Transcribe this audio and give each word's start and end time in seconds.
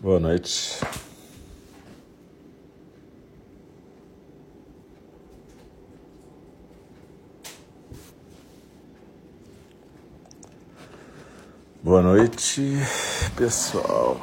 Boa 0.00 0.18
noite. 0.18 0.80
Boa 11.82 12.00
noite, 12.00 12.62
pessoal. 13.36 14.18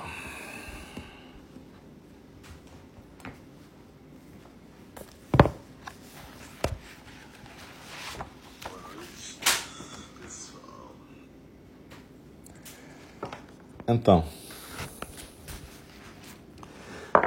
Então, 13.87 14.25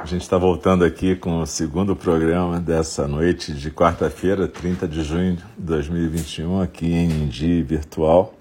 gente 0.11 0.23
está 0.23 0.37
voltando 0.37 0.83
aqui 0.83 1.15
com 1.15 1.39
o 1.39 1.45
segundo 1.45 1.95
programa 1.95 2.59
dessa 2.59 3.07
noite 3.07 3.53
de 3.53 3.71
quarta-feira, 3.71 4.45
30 4.45 4.85
de 4.85 5.03
junho 5.03 5.37
de 5.37 5.43
2021, 5.57 6.59
aqui 6.59 6.85
em 6.85 7.09
Indi 7.09 7.63
Virtual. 7.63 8.33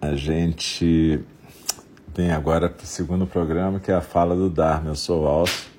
A 0.00 0.14
gente 0.14 1.22
vem 2.16 2.32
agora 2.32 2.70
para 2.70 2.82
o 2.82 2.86
segundo 2.86 3.26
programa, 3.26 3.78
que 3.80 3.92
é 3.92 3.94
a 3.94 4.00
fala 4.00 4.34
do 4.34 4.48
Dharma. 4.48 4.88
Eu 4.88 4.94
sou 4.94 5.24
o 5.24 5.26
Alcio. 5.26 5.70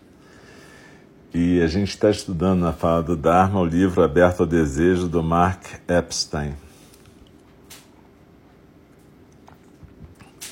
E 1.34 1.60
a 1.60 1.68
gente 1.68 1.90
está 1.90 2.12
estudando 2.12 2.60
na 2.60 2.72
fala 2.72 3.02
do 3.02 3.18
Dharma 3.18 3.62
o 3.62 3.66
livro 3.66 4.04
Aberto 4.04 4.42
ao 4.42 4.46
Desejo, 4.46 5.08
do 5.08 5.24
Mark 5.24 5.64
Epstein. 5.88 6.54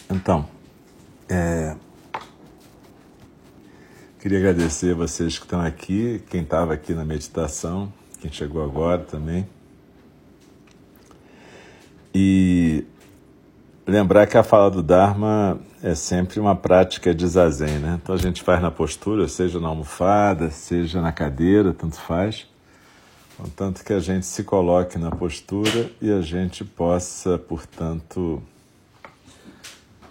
Então, 0.09 0.48
é, 1.29 1.75
queria 4.21 4.37
agradecer 4.37 4.91
a 4.91 4.95
vocês 4.95 5.39
que 5.39 5.45
estão 5.45 5.59
aqui, 5.59 6.21
quem 6.29 6.43
estava 6.43 6.75
aqui 6.75 6.93
na 6.93 7.03
meditação, 7.03 7.91
quem 8.19 8.31
chegou 8.31 8.63
agora 8.63 8.99
também. 8.99 9.47
E 12.13 12.85
lembrar 13.85 14.27
que 14.27 14.37
a 14.37 14.43
fala 14.43 14.69
do 14.69 14.83
Dharma 14.83 15.59
é 15.81 15.95
sempre 15.95 16.39
uma 16.39 16.55
prática 16.55 17.15
de 17.15 17.25
zazen, 17.25 17.79
né? 17.79 17.99
Então 17.99 18.13
a 18.13 18.17
gente 18.17 18.43
faz 18.43 18.61
na 18.61 18.69
postura, 18.69 19.27
seja 19.27 19.59
na 19.59 19.69
almofada, 19.69 20.51
seja 20.51 21.01
na 21.01 21.11
cadeira, 21.11 21.73
tanto 21.73 21.95
faz. 21.95 22.45
Contanto 23.35 23.83
que 23.83 23.91
a 23.91 23.99
gente 23.99 24.27
se 24.27 24.43
coloque 24.43 24.99
na 24.99 25.09
postura 25.09 25.89
e 25.99 26.11
a 26.11 26.21
gente 26.21 26.63
possa, 26.63 27.39
portanto, 27.39 28.39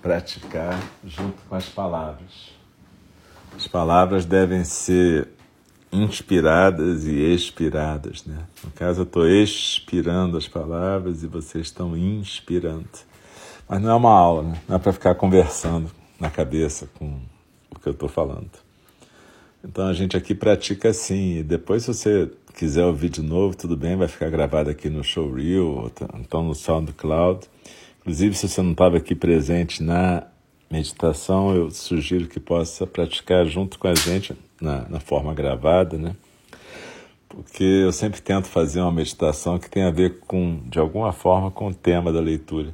praticar 0.03 0.81
junto 1.05 1.41
com 1.49 1.55
as 1.55 1.69
palavras. 1.69 2.60
As 3.57 3.67
palavras 3.67 4.25
devem 4.25 4.65
ser 4.65 5.29
inspiradas 5.93 7.07
e 7.07 7.13
expiradas, 7.13 8.25
né? 8.25 8.39
No 8.65 8.71
caso, 8.71 9.01
eu 9.01 9.05
estou 9.05 9.29
expirando 9.29 10.37
as 10.37 10.47
palavras 10.47 11.23
e 11.23 11.27
vocês 11.27 11.67
estão 11.67 11.97
inspirando. 11.97 12.89
Mas 13.69 13.81
não 13.81 13.91
é 13.91 13.95
uma 13.95 14.13
aula, 14.13 14.43
né? 14.45 14.61
Não 14.69 14.77
é 14.77 14.79
para 14.79 14.93
ficar 14.93 15.15
conversando 15.15 15.91
na 16.19 16.31
cabeça 16.31 16.89
com 16.99 17.21
o 17.71 17.79
que 17.79 17.89
eu 17.89 17.93
estou 17.93 18.09
falando. 18.09 18.51
Então 19.65 19.87
a 19.87 19.93
gente 19.93 20.17
aqui 20.17 20.35
pratica 20.35 20.89
assim. 20.89 21.39
E 21.39 21.43
depois, 21.43 21.85
se 21.85 21.95
você 21.95 22.31
quiser 22.55 22.85
ouvir 22.85 23.09
de 23.09 23.23
novo, 23.23 23.57
tudo 23.57 23.77
bem, 23.77 23.97
vai 23.97 24.09
ficar 24.09 24.31
gravado 24.31 24.71
aqui 24.71 24.89
no 24.89 25.05
Showreel, 25.05 25.91
então 26.15 26.43
no 26.43 26.55
SoundCloud. 26.55 27.47
Inclusive, 28.01 28.35
se 28.35 28.49
você 28.49 28.63
não 28.63 28.73
estava 28.73 28.97
aqui 28.97 29.15
presente 29.15 29.83
na 29.83 30.25
meditação, 30.71 31.55
eu 31.55 31.71
sugiro 31.71 32.29
que 32.29 32.39
possa 32.39 32.87
praticar 32.87 33.45
junto 33.47 33.79
com 33.79 33.89
a 33.89 33.95
gente 33.95 34.37
na, 34.61 34.89
na 34.89 35.01
forma 35.01 35.35
gravada, 35.35 35.99
né? 35.99 36.15
Porque 37.29 37.65
eu 37.65 37.93
sempre 37.93 38.21
tento 38.21 38.47
fazer 38.47 38.81
uma 38.81 38.93
meditação 38.93 39.59
que 39.59 39.69
tem 39.69 39.83
a 39.83 39.91
ver 39.91 40.21
com, 40.21 40.61
de 40.67 40.79
alguma 40.79 41.13
forma, 41.13 41.51
com 41.51 41.69
o 41.69 41.75
tema 41.75 42.13
da 42.13 42.21
leitura. 42.21 42.73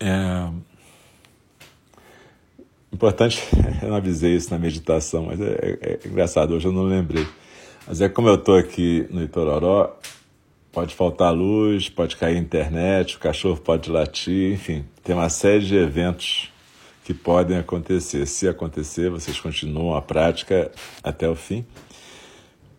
É 0.00 0.48
importante, 2.92 3.42
eu 3.82 3.88
não 3.88 3.96
avisei 3.96 4.34
isso 4.34 4.50
na 4.50 4.58
meditação, 4.58 5.26
mas 5.26 5.40
é, 5.40 5.78
é, 5.80 5.98
é 6.04 6.08
engraçado, 6.08 6.54
hoje 6.54 6.66
eu 6.66 6.72
não 6.72 6.84
lembrei. 6.84 7.26
Mas 7.86 8.00
é 8.00 8.08
como 8.08 8.28
eu 8.28 8.34
estou 8.34 8.56
aqui 8.56 9.06
no 9.10 9.22
Itororó, 9.22 9.98
Pode 10.70 10.94
faltar 10.94 11.34
luz, 11.34 11.88
pode 11.88 12.16
cair 12.16 12.36
internet, 12.36 13.16
o 13.16 13.18
cachorro 13.18 13.56
pode 13.56 13.90
latir, 13.90 14.52
enfim, 14.52 14.84
tem 15.02 15.14
uma 15.14 15.28
série 15.28 15.64
de 15.64 15.74
eventos 15.74 16.52
que 17.08 17.14
podem 17.14 17.56
acontecer. 17.56 18.26
Se 18.26 18.46
acontecer, 18.46 19.08
vocês 19.08 19.40
continuam 19.40 19.96
a 19.96 20.02
prática 20.02 20.70
até 21.02 21.26
o 21.26 21.34
fim. 21.34 21.64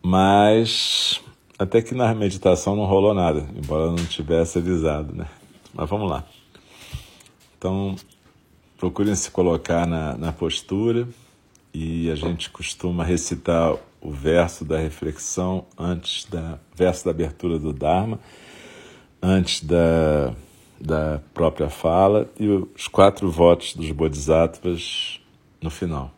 Mas 0.03 1.19
até 1.57 1.81
que 1.81 1.95
na 1.95 2.13
meditação 2.13 2.75
não 2.75 2.85
rolou 2.85 3.15
nada, 3.15 3.49
embora 3.57 3.87
não 3.87 3.95
tivesse 3.95 4.59
avisado, 4.59 5.15
né? 5.15 5.25
Mas 5.73 5.89
vamos 5.89 6.07
lá. 6.07 6.23
Então, 7.57 7.95
procurem 8.77 9.15
se 9.15 9.31
colocar 9.31 9.87
na, 9.87 10.15
na 10.15 10.31
postura 10.31 11.07
e 11.73 12.11
a 12.11 12.15
gente 12.15 12.51
costuma 12.51 13.03
recitar 13.03 13.77
o 13.99 14.11
verso 14.11 14.63
da 14.63 14.77
reflexão 14.77 15.65
antes 15.75 16.25
da 16.25 16.59
verso 16.75 17.05
da 17.05 17.09
abertura 17.09 17.57
do 17.57 17.73
Dharma, 17.73 18.19
antes 19.23 19.63
da, 19.63 20.35
da 20.79 21.21
própria 21.33 21.69
fala 21.69 22.29
e 22.39 22.47
os 22.47 22.87
quatro 22.87 23.29
votos 23.29 23.73
dos 23.75 23.91
Bodhisattvas 23.91 25.19
no 25.61 25.69
final. 25.69 26.11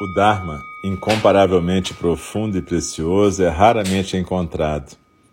O 0.00 0.06
Dharma, 0.14 0.64
incomparavelmente 0.84 1.92
profundo 1.92 2.56
e 2.56 2.62
precioso, 2.62 3.42
é 3.42 3.48
raramente 3.48 4.16
encontrado, 4.16 4.96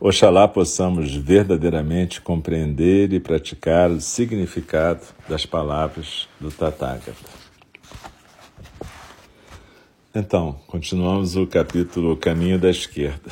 Oxalá 0.00 0.46
possamos 0.46 1.12
verdadeiramente 1.12 2.20
compreender 2.20 3.12
e 3.12 3.18
praticar 3.18 3.90
o 3.90 4.00
significado 4.00 5.00
das 5.28 5.44
palavras 5.44 6.28
do 6.40 6.52
Tathagata. 6.52 7.12
Então, 10.14 10.60
continuamos 10.68 11.34
o 11.34 11.48
capítulo 11.48 12.16
Caminho 12.16 12.60
da 12.60 12.70
Esquerda. 12.70 13.28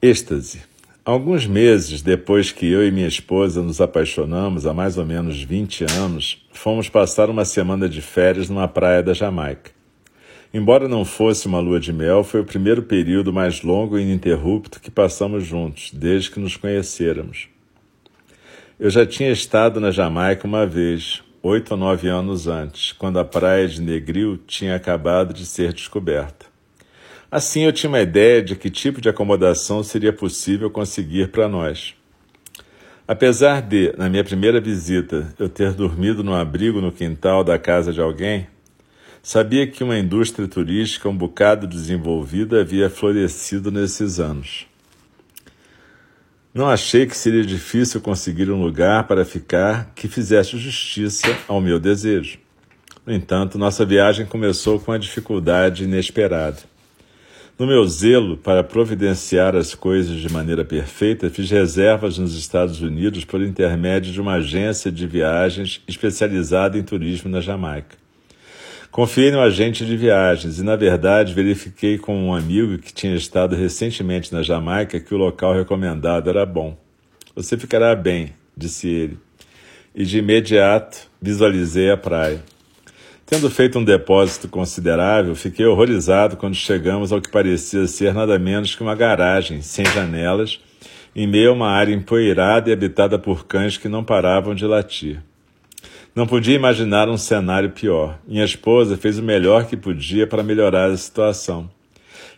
Êxtase. 0.00 0.62
Alguns 1.04 1.46
meses 1.46 2.00
depois 2.00 2.50
que 2.50 2.66
eu 2.66 2.86
e 2.86 2.90
minha 2.90 3.06
esposa 3.06 3.60
nos 3.60 3.82
apaixonamos, 3.82 4.66
há 4.66 4.72
mais 4.72 4.96
ou 4.96 5.04
menos 5.04 5.42
20 5.42 5.84
anos, 5.92 6.42
fomos 6.52 6.88
passar 6.88 7.28
uma 7.28 7.44
semana 7.44 7.86
de 7.86 8.00
férias 8.00 8.48
numa 8.48 8.66
praia 8.66 9.02
da 9.02 9.12
Jamaica. 9.12 9.75
Embora 10.56 10.88
não 10.88 11.04
fosse 11.04 11.46
uma 11.46 11.60
lua 11.60 11.78
de 11.78 11.92
mel, 11.92 12.24
foi 12.24 12.40
o 12.40 12.44
primeiro 12.44 12.82
período 12.82 13.30
mais 13.30 13.60
longo 13.60 13.98
e 13.98 14.02
ininterrupto 14.02 14.80
que 14.80 14.90
passamos 14.90 15.44
juntos, 15.44 15.90
desde 15.92 16.30
que 16.30 16.40
nos 16.40 16.56
conhecêramos. 16.56 17.50
Eu 18.80 18.88
já 18.88 19.04
tinha 19.04 19.30
estado 19.30 19.78
na 19.80 19.90
Jamaica 19.90 20.46
uma 20.46 20.66
vez, 20.66 21.22
oito 21.42 21.72
ou 21.72 21.76
nove 21.76 22.08
anos 22.08 22.46
antes, 22.46 22.92
quando 22.92 23.18
a 23.18 23.24
praia 23.24 23.68
de 23.68 23.82
Negril 23.82 24.38
tinha 24.46 24.74
acabado 24.74 25.34
de 25.34 25.44
ser 25.44 25.74
descoberta. 25.74 26.46
Assim 27.30 27.64
eu 27.64 27.72
tinha 27.72 27.90
uma 27.90 28.00
ideia 28.00 28.42
de 28.42 28.56
que 28.56 28.70
tipo 28.70 28.98
de 28.98 29.10
acomodação 29.10 29.82
seria 29.82 30.10
possível 30.10 30.70
conseguir 30.70 31.28
para 31.28 31.50
nós. 31.50 31.94
Apesar 33.06 33.60
de, 33.60 33.92
na 33.98 34.08
minha 34.08 34.24
primeira 34.24 34.58
visita, 34.58 35.34
eu 35.38 35.50
ter 35.50 35.74
dormido 35.74 36.24
no 36.24 36.34
abrigo 36.34 36.80
no 36.80 36.90
quintal 36.90 37.44
da 37.44 37.58
casa 37.58 37.92
de 37.92 38.00
alguém, 38.00 38.46
sabia 39.28 39.66
que 39.66 39.82
uma 39.82 39.98
indústria 39.98 40.46
turística 40.46 41.08
um 41.08 41.16
bocado 41.16 41.66
desenvolvida 41.66 42.60
havia 42.60 42.88
florescido 42.88 43.72
nesses 43.72 44.20
anos. 44.20 44.68
Não 46.54 46.68
achei 46.68 47.06
que 47.06 47.16
seria 47.16 47.44
difícil 47.44 48.00
conseguir 48.00 48.48
um 48.52 48.62
lugar 48.62 49.04
para 49.08 49.24
ficar 49.24 49.90
que 49.96 50.06
fizesse 50.06 50.56
justiça 50.56 51.26
ao 51.48 51.60
meu 51.60 51.80
desejo. 51.80 52.38
No 53.04 53.12
entanto, 53.12 53.58
nossa 53.58 53.84
viagem 53.84 54.26
começou 54.26 54.78
com 54.78 54.92
uma 54.92 54.98
dificuldade 54.98 55.82
inesperada. 55.82 56.58
No 57.58 57.66
meu 57.66 57.84
zelo 57.84 58.36
para 58.36 58.62
providenciar 58.62 59.56
as 59.56 59.74
coisas 59.74 60.20
de 60.20 60.32
maneira 60.32 60.64
perfeita, 60.64 61.28
fiz 61.28 61.50
reservas 61.50 62.16
nos 62.16 62.36
Estados 62.36 62.80
Unidos 62.80 63.24
por 63.24 63.42
intermédio 63.42 64.12
de 64.12 64.20
uma 64.20 64.34
agência 64.34 64.92
de 64.92 65.04
viagens 65.04 65.82
especializada 65.88 66.78
em 66.78 66.84
turismo 66.84 67.28
na 67.28 67.40
Jamaica. 67.40 68.05
Confiei 68.96 69.30
no 69.30 69.42
agente 69.42 69.84
de 69.84 69.94
viagens 69.94 70.58
e, 70.58 70.62
na 70.62 70.74
verdade, 70.74 71.34
verifiquei 71.34 71.98
com 71.98 72.16
um 72.16 72.34
amigo 72.34 72.78
que 72.78 72.94
tinha 72.94 73.14
estado 73.14 73.54
recentemente 73.54 74.32
na 74.32 74.42
Jamaica 74.42 74.98
que 74.98 75.14
o 75.14 75.18
local 75.18 75.52
recomendado 75.52 76.30
era 76.30 76.46
bom. 76.46 76.74
Você 77.34 77.58
ficará 77.58 77.94
bem, 77.94 78.32
disse 78.56 78.88
ele. 78.88 79.18
E 79.94 80.02
de 80.02 80.20
imediato 80.20 81.10
visualizei 81.20 81.90
a 81.90 81.96
praia. 81.98 82.42
Tendo 83.26 83.50
feito 83.50 83.78
um 83.78 83.84
depósito 83.84 84.48
considerável, 84.48 85.34
fiquei 85.34 85.66
horrorizado 85.66 86.38
quando 86.38 86.54
chegamos 86.54 87.12
ao 87.12 87.20
que 87.20 87.30
parecia 87.30 87.86
ser 87.86 88.14
nada 88.14 88.38
menos 88.38 88.74
que 88.74 88.82
uma 88.82 88.94
garagem, 88.94 89.60
sem 89.60 89.84
janelas, 89.84 90.58
em 91.14 91.26
meio 91.26 91.50
a 91.50 91.52
uma 91.52 91.68
área 91.68 91.92
empoeirada 91.92 92.70
e 92.70 92.72
habitada 92.72 93.18
por 93.18 93.46
cães 93.46 93.76
que 93.76 93.90
não 93.90 94.02
paravam 94.02 94.54
de 94.54 94.64
latir. 94.64 95.22
Não 96.16 96.26
podia 96.26 96.54
imaginar 96.54 97.10
um 97.10 97.18
cenário 97.18 97.72
pior. 97.72 98.18
Minha 98.26 98.46
esposa 98.46 98.96
fez 98.96 99.18
o 99.18 99.22
melhor 99.22 99.66
que 99.66 99.76
podia 99.76 100.26
para 100.26 100.42
melhorar 100.42 100.88
a 100.88 100.96
situação. 100.96 101.68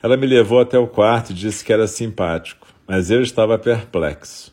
Ela 0.02 0.16
me 0.16 0.26
levou 0.26 0.58
até 0.58 0.76
o 0.76 0.88
quarto 0.88 1.30
e 1.30 1.34
disse 1.34 1.64
que 1.64 1.72
era 1.72 1.86
simpático, 1.86 2.66
mas 2.88 3.08
eu 3.08 3.22
estava 3.22 3.56
perplexo. 3.56 4.52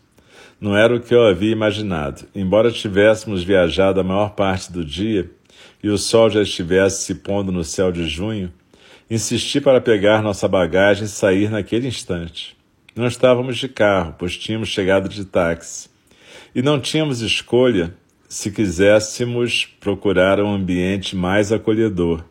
Não 0.61 0.77
era 0.77 0.95
o 0.95 0.99
que 0.99 1.15
eu 1.15 1.25
havia 1.25 1.51
imaginado. 1.51 2.27
Embora 2.35 2.71
tivéssemos 2.71 3.43
viajado 3.43 3.99
a 3.99 4.03
maior 4.03 4.35
parte 4.35 4.71
do 4.71 4.85
dia, 4.85 5.27
e 5.81 5.89
o 5.89 5.97
sol 5.97 6.29
já 6.29 6.43
estivesse 6.43 7.01
se 7.01 7.15
pondo 7.15 7.51
no 7.51 7.63
céu 7.63 7.91
de 7.91 8.07
junho, 8.07 8.53
insisti 9.09 9.59
para 9.59 9.81
pegar 9.81 10.21
nossa 10.21 10.47
bagagem 10.47 11.05
e 11.05 11.07
sair 11.07 11.49
naquele 11.49 11.87
instante. 11.87 12.55
Não 12.95 13.07
estávamos 13.07 13.57
de 13.57 13.69
carro, 13.69 14.13
pois 14.19 14.37
tínhamos 14.37 14.69
chegado 14.69 15.09
de 15.09 15.25
táxi. 15.25 15.89
E 16.53 16.61
não 16.61 16.79
tínhamos 16.79 17.21
escolha 17.21 17.91
se 18.35 18.51
quiséssemos 18.51 19.65
procurar 19.79 20.41
um 20.41 20.53
ambiente 20.53 21.15
mais 21.15 21.53
acolhedor, 21.53 22.21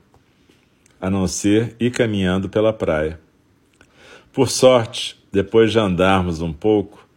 a 1.00 1.08
não 1.08 1.26
ser 1.26 1.74
ir 1.80 1.92
caminhando 1.92 2.46
pela 2.46 2.74
praia. 2.74 3.18
Por 4.30 4.50
sorte, 4.50 5.18
depois 5.32 5.72
de 5.72 5.78
andarmos 5.78 6.42
um 6.42 6.52
pouco, 6.52 7.08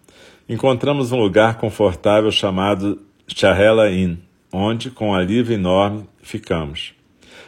encontramos 0.47 1.11
um 1.11 1.19
lugar 1.19 1.57
confortável 1.57 2.31
chamado 2.31 3.01
Charrela 3.27 3.91
Inn, 3.91 4.19
onde, 4.53 4.89
com 4.89 5.09
um 5.09 5.13
alívio 5.13 5.53
enorme, 5.53 6.07
ficamos. 6.23 6.93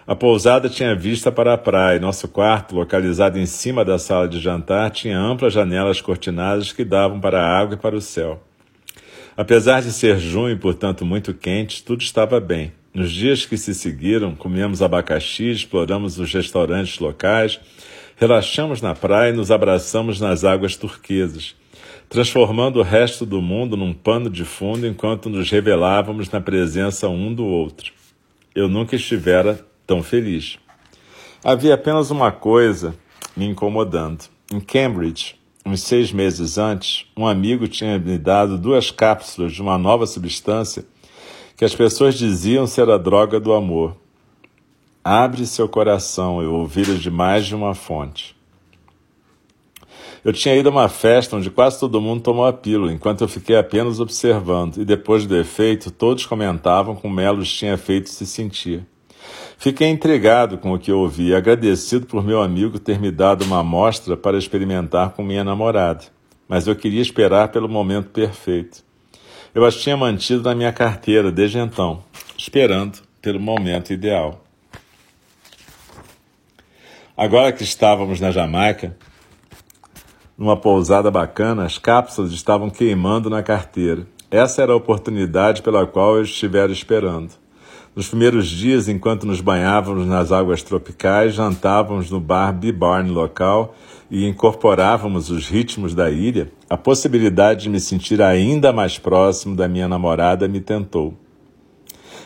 A 0.06 0.18
pousada 0.18 0.68
tinha 0.68 0.94
vista 0.94 1.31
para 1.31 1.53
a 1.53 1.57
praia 1.57 1.95
e 1.95 2.01
nosso 2.01 2.27
quarto, 2.27 2.75
localizado 2.75 3.39
em 3.39 3.45
cima 3.45 3.86
da 3.86 3.97
sala 3.97 4.27
de 4.27 4.41
jantar, 4.41 4.91
tinha 4.91 5.18
amplas 5.18 5.53
janelas 5.53 6.01
cortinadas 6.01 6.74
que 6.74 6.83
davam 6.83 7.18
para 7.18 7.41
a 7.41 7.57
água 7.57 7.75
e 7.75 7.80
para 7.80 7.95
o 7.95 8.01
céu. 8.01 8.44
Apesar 9.39 9.81
de 9.81 9.94
ser 9.94 10.19
junho 10.19 10.51
e, 10.51 10.57
portanto, 10.57 11.06
muito 11.06 11.33
quente, 11.33 11.83
tudo 11.83 12.01
estava 12.01 12.39
bem. 12.39 12.74
Nos 12.94 13.12
dias 13.12 13.45
que 13.45 13.57
se 13.57 13.74
seguiram, 13.74 14.36
comemos 14.36 14.81
abacaxi, 14.81 15.51
exploramos 15.51 16.19
os 16.19 16.33
restaurantes 16.33 17.00
locais, 17.00 17.59
relaxamos 18.18 18.81
na 18.81 18.94
praia 18.94 19.30
e 19.30 19.36
nos 19.36 19.51
abraçamos 19.51 20.19
nas 20.19 20.44
águas 20.44 20.75
turquesas, 20.75 21.56
transformando 22.09 22.80
o 22.80 22.83
resto 22.83 23.25
do 23.25 23.41
mundo 23.41 23.77
num 23.77 23.94
pano 23.94 24.30
de 24.30 24.44
fundo 24.44 24.86
enquanto 24.86 25.30
nos 25.30 25.50
revelávamos 25.50 26.30
na 26.30 26.41
presença 26.41 27.07
um 27.07 27.33
do 27.33 27.45
outro 27.45 27.94
eu 28.59 28.68
nunca 28.68 28.95
estivera 28.95 29.65
tão 29.86 30.03
feliz. 30.03 30.57
Havia 31.44 31.75
apenas 31.75 32.12
uma 32.12 32.31
coisa 32.31 32.95
me 33.36 33.45
incomodando. 33.45 34.25
Em 34.51 34.59
Cambridge, 34.59 35.38
uns 35.69 35.83
seis 35.83 36.12
meses 36.12 36.57
antes, 36.57 37.06
um 37.16 37.27
amigo 37.27 37.68
tinha 37.68 38.00
me 38.00 38.18
dado 38.18 38.57
duas 38.57 38.89
cápsulas 38.89 39.54
de 39.54 39.62
uma 39.62 39.77
nova 39.77 40.07
substância 40.07 40.83
que 41.56 41.63
as 41.63 41.75
pessoas 41.75 42.18
diziam 42.18 42.66
ser 42.66 42.89
a 42.89 42.98
droga 42.98 43.39
do 43.39 43.54
amor. 43.54 43.95
Abre 45.04 45.45
seu 45.45 45.69
coração, 45.69 46.42
eu 46.42 46.54
ouvi 46.54 46.83
de 46.98 47.12
mais 47.12 47.45
de 47.45 47.54
uma 47.54 47.75
fonte. 47.75 48.36
Eu 50.25 50.33
tinha 50.33 50.56
ido 50.56 50.69
a 50.69 50.71
uma 50.71 50.89
festa 50.89 51.36
onde 51.36 51.50
quase 51.50 51.80
todo 51.80 52.01
mundo 52.01 52.22
tomou 52.22 52.45
a 52.45 52.51
pílula, 52.51 52.92
enquanto 52.92 53.22
eu 53.22 53.27
fiquei 53.27 53.56
apenas 53.56 54.00
observando, 54.00 54.77
e 54.77 54.86
depois 54.86 55.25
do 55.25 55.38
efeito, 55.38 55.92
todos 55.92 56.25
comentavam 56.25 56.95
como 56.95 57.13
Melos 57.13 57.51
tinha 57.54 57.77
feito 57.77 58.10
se 58.10 58.25
sentir. 58.25 58.86
Fiquei 59.61 59.89
intrigado 59.89 60.57
com 60.57 60.71
o 60.71 60.79
que 60.79 60.89
ouvi 60.89 61.27
e 61.27 61.35
agradecido 61.35 62.06
por 62.06 62.23
meu 62.23 62.41
amigo 62.41 62.79
ter 62.79 62.97
me 62.97 63.11
dado 63.11 63.44
uma 63.44 63.59
amostra 63.59 64.15
para 64.15 64.38
experimentar 64.38 65.09
com 65.09 65.21
minha 65.21 65.44
namorada, 65.44 66.06
mas 66.47 66.65
eu 66.65 66.73
queria 66.77 67.01
esperar 67.01 67.50
pelo 67.50 67.67
momento 67.67 68.09
perfeito. 68.09 68.81
Eu 69.53 69.65
as 69.65 69.75
tinha 69.75 69.97
mantido 69.97 70.44
na 70.44 70.56
minha 70.56 70.71
carteira 70.71 71.29
desde 71.29 71.59
então, 71.59 72.01
esperando 72.38 73.00
pelo 73.21 73.38
momento 73.38 73.91
ideal. 73.91 74.45
Agora 77.17 77.51
que 77.51 77.63
estávamos 77.63 78.21
na 78.21 78.31
Jamaica, 78.31 78.95
numa 80.38 80.55
pousada 80.55 81.12
bacana, 81.12 81.65
as 81.65 81.77
cápsulas 81.77 82.31
estavam 82.31 82.69
queimando 82.69 83.29
na 83.29 83.44
carteira. 83.44 84.07
Essa 84.31 84.62
era 84.62 84.71
a 84.71 84.77
oportunidade 84.77 85.62
pela 85.62 85.85
qual 85.85 86.15
eu 86.15 86.23
estivera 86.23 86.71
esperando. 86.71 87.33
Nos 88.00 88.07
primeiros 88.07 88.48
dias, 88.48 88.88
enquanto 88.88 89.28
nos 89.28 89.42
banhávamos 89.42 90.07
nas 90.07 90.31
águas 90.31 90.63
tropicais, 90.63 91.34
jantávamos 91.34 92.10
no 92.10 92.18
bar 92.18 92.54
B-Barn 92.54 93.10
local 93.12 93.75
e 94.10 94.25
incorporávamos 94.25 95.29
os 95.29 95.50
ritmos 95.50 95.94
da 95.94 96.10
ilha, 96.10 96.50
a 96.70 96.77
possibilidade 96.77 97.63
de 97.63 97.70
me 97.70 97.77
sentir 97.77 98.22
ainda 98.22 98.72
mais 98.72 98.98
próximo 98.98 99.53
da 99.53 99.68
minha 99.68 99.86
namorada 99.86 100.48
me 100.48 100.62
tentou. 100.62 101.13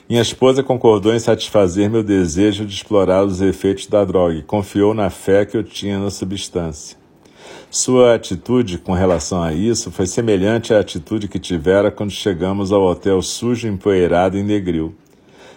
Minha 0.07 0.21
esposa 0.21 0.61
concordou 0.61 1.11
em 1.11 1.17
satisfazer 1.17 1.89
meu 1.89 2.03
desejo 2.03 2.67
de 2.67 2.75
explorar 2.75 3.25
os 3.25 3.41
efeitos 3.41 3.87
da 3.87 4.05
droga 4.05 4.35
e 4.35 4.43
confiou 4.43 4.93
na 4.93 5.09
fé 5.09 5.43
que 5.43 5.57
eu 5.57 5.63
tinha 5.63 5.97
na 5.97 6.11
substância. 6.11 6.95
Sua 7.71 8.13
atitude 8.13 8.77
com 8.77 8.93
relação 8.93 9.41
a 9.41 9.51
isso 9.51 9.89
foi 9.89 10.05
semelhante 10.05 10.71
à 10.71 10.79
atitude 10.79 11.27
que 11.27 11.39
tivera 11.39 11.89
quando 11.89 12.11
chegamos 12.11 12.71
ao 12.71 12.83
hotel 12.83 13.19
sujo, 13.23 13.67
empoeirado 13.67 14.37
em 14.37 14.43
Negril. 14.43 14.93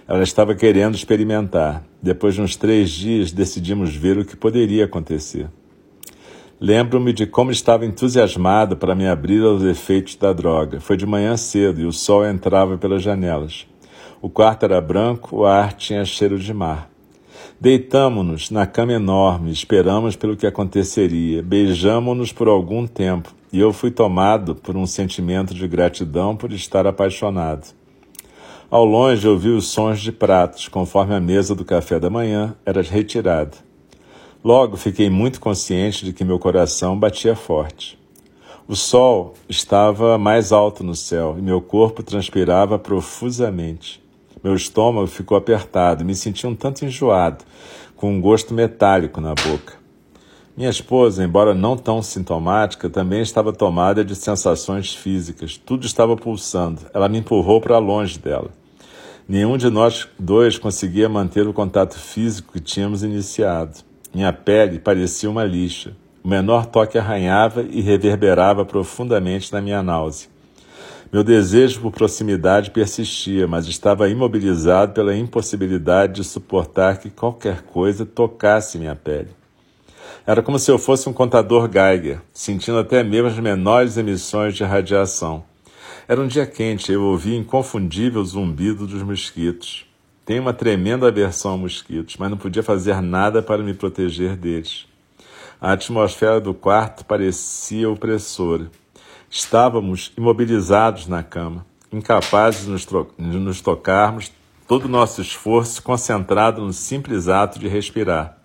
Ela 0.08 0.22
estava 0.22 0.54
querendo 0.54 0.94
experimentar. 0.94 1.84
Depois 2.00 2.34
de 2.34 2.40
uns 2.40 2.54
três 2.54 2.90
dias, 2.90 3.32
decidimos 3.32 3.94
ver 3.94 4.16
o 4.16 4.24
que 4.24 4.36
poderia 4.36 4.84
acontecer. 4.84 5.48
Lembro-me 6.60 7.12
de 7.12 7.26
como 7.26 7.50
estava 7.50 7.84
entusiasmado 7.84 8.76
para 8.76 8.94
me 8.94 9.06
abrir 9.06 9.42
aos 9.42 9.62
efeitos 9.62 10.14
da 10.14 10.32
droga. 10.32 10.80
Foi 10.80 10.96
de 10.96 11.04
manhã 11.04 11.36
cedo 11.36 11.80
e 11.80 11.84
o 11.84 11.92
sol 11.92 12.24
entrava 12.24 12.78
pelas 12.78 13.02
janelas. 13.02 13.66
O 14.22 14.30
quarto 14.30 14.64
era 14.64 14.80
branco, 14.80 15.38
o 15.38 15.44
ar 15.44 15.72
tinha 15.72 16.04
cheiro 16.04 16.38
de 16.38 16.54
mar. 16.54 16.88
Deitamo-nos 17.60 18.50
na 18.50 18.66
cama 18.66 18.92
enorme, 18.92 19.50
esperamos 19.50 20.16
pelo 20.16 20.36
que 20.36 20.46
aconteceria, 20.46 21.42
beijamo-nos 21.42 22.32
por 22.32 22.48
algum 22.48 22.86
tempo, 22.86 23.34
e 23.52 23.60
eu 23.60 23.72
fui 23.72 23.90
tomado 23.90 24.54
por 24.54 24.76
um 24.76 24.86
sentimento 24.86 25.54
de 25.54 25.66
gratidão 25.68 26.34
por 26.36 26.52
estar 26.52 26.86
apaixonado. 26.86 27.75
Ao 28.68 28.84
longe 28.84 29.28
ouvi 29.28 29.50
os 29.50 29.68
sons 29.68 30.00
de 30.00 30.10
pratos, 30.10 30.66
conforme 30.66 31.14
a 31.14 31.20
mesa 31.20 31.54
do 31.54 31.64
café 31.64 32.00
da 32.00 32.10
manhã 32.10 32.56
era 32.66 32.82
retirada. 32.82 33.56
Logo 34.42 34.76
fiquei 34.76 35.08
muito 35.08 35.40
consciente 35.40 36.04
de 36.04 36.12
que 36.12 36.24
meu 36.24 36.36
coração 36.36 36.98
batia 36.98 37.36
forte. 37.36 37.96
O 38.66 38.74
sol 38.74 39.34
estava 39.48 40.18
mais 40.18 40.50
alto 40.50 40.82
no 40.82 40.96
céu 40.96 41.36
e 41.38 41.42
meu 41.42 41.60
corpo 41.60 42.02
transpirava 42.02 42.76
profusamente. 42.76 44.02
Meu 44.42 44.56
estômago 44.56 45.06
ficou 45.06 45.38
apertado, 45.38 46.04
me 46.04 46.16
senti 46.16 46.44
um 46.44 46.54
tanto 46.54 46.84
enjoado, 46.84 47.44
com 47.94 48.12
um 48.12 48.20
gosto 48.20 48.52
metálico 48.52 49.20
na 49.20 49.32
boca. 49.32 49.74
Minha 50.56 50.70
esposa, 50.70 51.22
embora 51.22 51.54
não 51.54 51.76
tão 51.76 52.00
sintomática, 52.00 52.88
também 52.88 53.20
estava 53.20 53.52
tomada 53.52 54.02
de 54.02 54.16
sensações 54.16 54.94
físicas. 54.94 55.58
Tudo 55.58 55.84
estava 55.84 56.16
pulsando. 56.16 56.80
Ela 56.94 57.10
me 57.10 57.18
empurrou 57.18 57.60
para 57.60 57.76
longe 57.76 58.18
dela. 58.18 58.48
Nenhum 59.28 59.58
de 59.58 59.68
nós 59.68 60.08
dois 60.18 60.56
conseguia 60.56 61.10
manter 61.10 61.46
o 61.46 61.52
contato 61.52 61.98
físico 61.98 62.54
que 62.54 62.60
tínhamos 62.60 63.02
iniciado. 63.02 63.80
Minha 64.14 64.32
pele 64.32 64.78
parecia 64.78 65.28
uma 65.28 65.44
lixa. 65.44 65.94
O 66.24 66.28
menor 66.28 66.64
toque 66.64 66.96
arranhava 66.96 67.60
e 67.60 67.82
reverberava 67.82 68.64
profundamente 68.64 69.52
na 69.52 69.60
minha 69.60 69.82
náusea. 69.82 70.30
Meu 71.12 71.22
desejo 71.22 71.82
por 71.82 71.92
proximidade 71.92 72.70
persistia, 72.70 73.46
mas 73.46 73.66
estava 73.66 74.08
imobilizado 74.08 74.94
pela 74.94 75.14
impossibilidade 75.14 76.14
de 76.14 76.24
suportar 76.24 76.98
que 76.98 77.10
qualquer 77.10 77.60
coisa 77.60 78.06
tocasse 78.06 78.78
minha 78.78 78.96
pele. 78.96 79.28
Era 80.26 80.42
como 80.42 80.58
se 80.58 80.68
eu 80.68 80.76
fosse 80.76 81.08
um 81.08 81.12
contador 81.12 81.70
Geiger, 81.70 82.20
sentindo 82.32 82.78
até 82.78 83.04
mesmo 83.04 83.28
as 83.28 83.38
menores 83.38 83.96
emissões 83.96 84.56
de 84.56 84.64
radiação. 84.64 85.44
Era 86.08 86.20
um 86.20 86.26
dia 86.26 86.44
quente 86.44 86.90
eu 86.90 87.04
ouvia 87.04 87.38
inconfundível 87.38 88.24
zumbido 88.24 88.88
dos 88.88 89.04
mosquitos. 89.04 89.86
Tenho 90.24 90.42
uma 90.42 90.52
tremenda 90.52 91.06
aversão 91.06 91.54
a 91.54 91.56
mosquitos, 91.56 92.16
mas 92.16 92.28
não 92.28 92.36
podia 92.36 92.64
fazer 92.64 93.00
nada 93.00 93.40
para 93.40 93.62
me 93.62 93.72
proteger 93.72 94.34
deles. 94.34 94.88
A 95.60 95.70
atmosfera 95.70 96.40
do 96.40 96.52
quarto 96.52 97.04
parecia 97.04 97.88
opressora. 97.88 98.68
Estávamos 99.30 100.12
imobilizados 100.18 101.06
na 101.06 101.22
cama, 101.22 101.64
incapazes 101.92 102.64
de 102.64 102.70
nos, 102.70 102.84
de 102.84 103.38
nos 103.38 103.60
tocarmos, 103.60 104.32
todo 104.66 104.86
o 104.86 104.88
nosso 104.88 105.22
esforço 105.22 105.80
concentrado 105.84 106.62
no 106.62 106.72
simples 106.72 107.28
ato 107.28 107.60
de 107.60 107.68
respirar. 107.68 108.36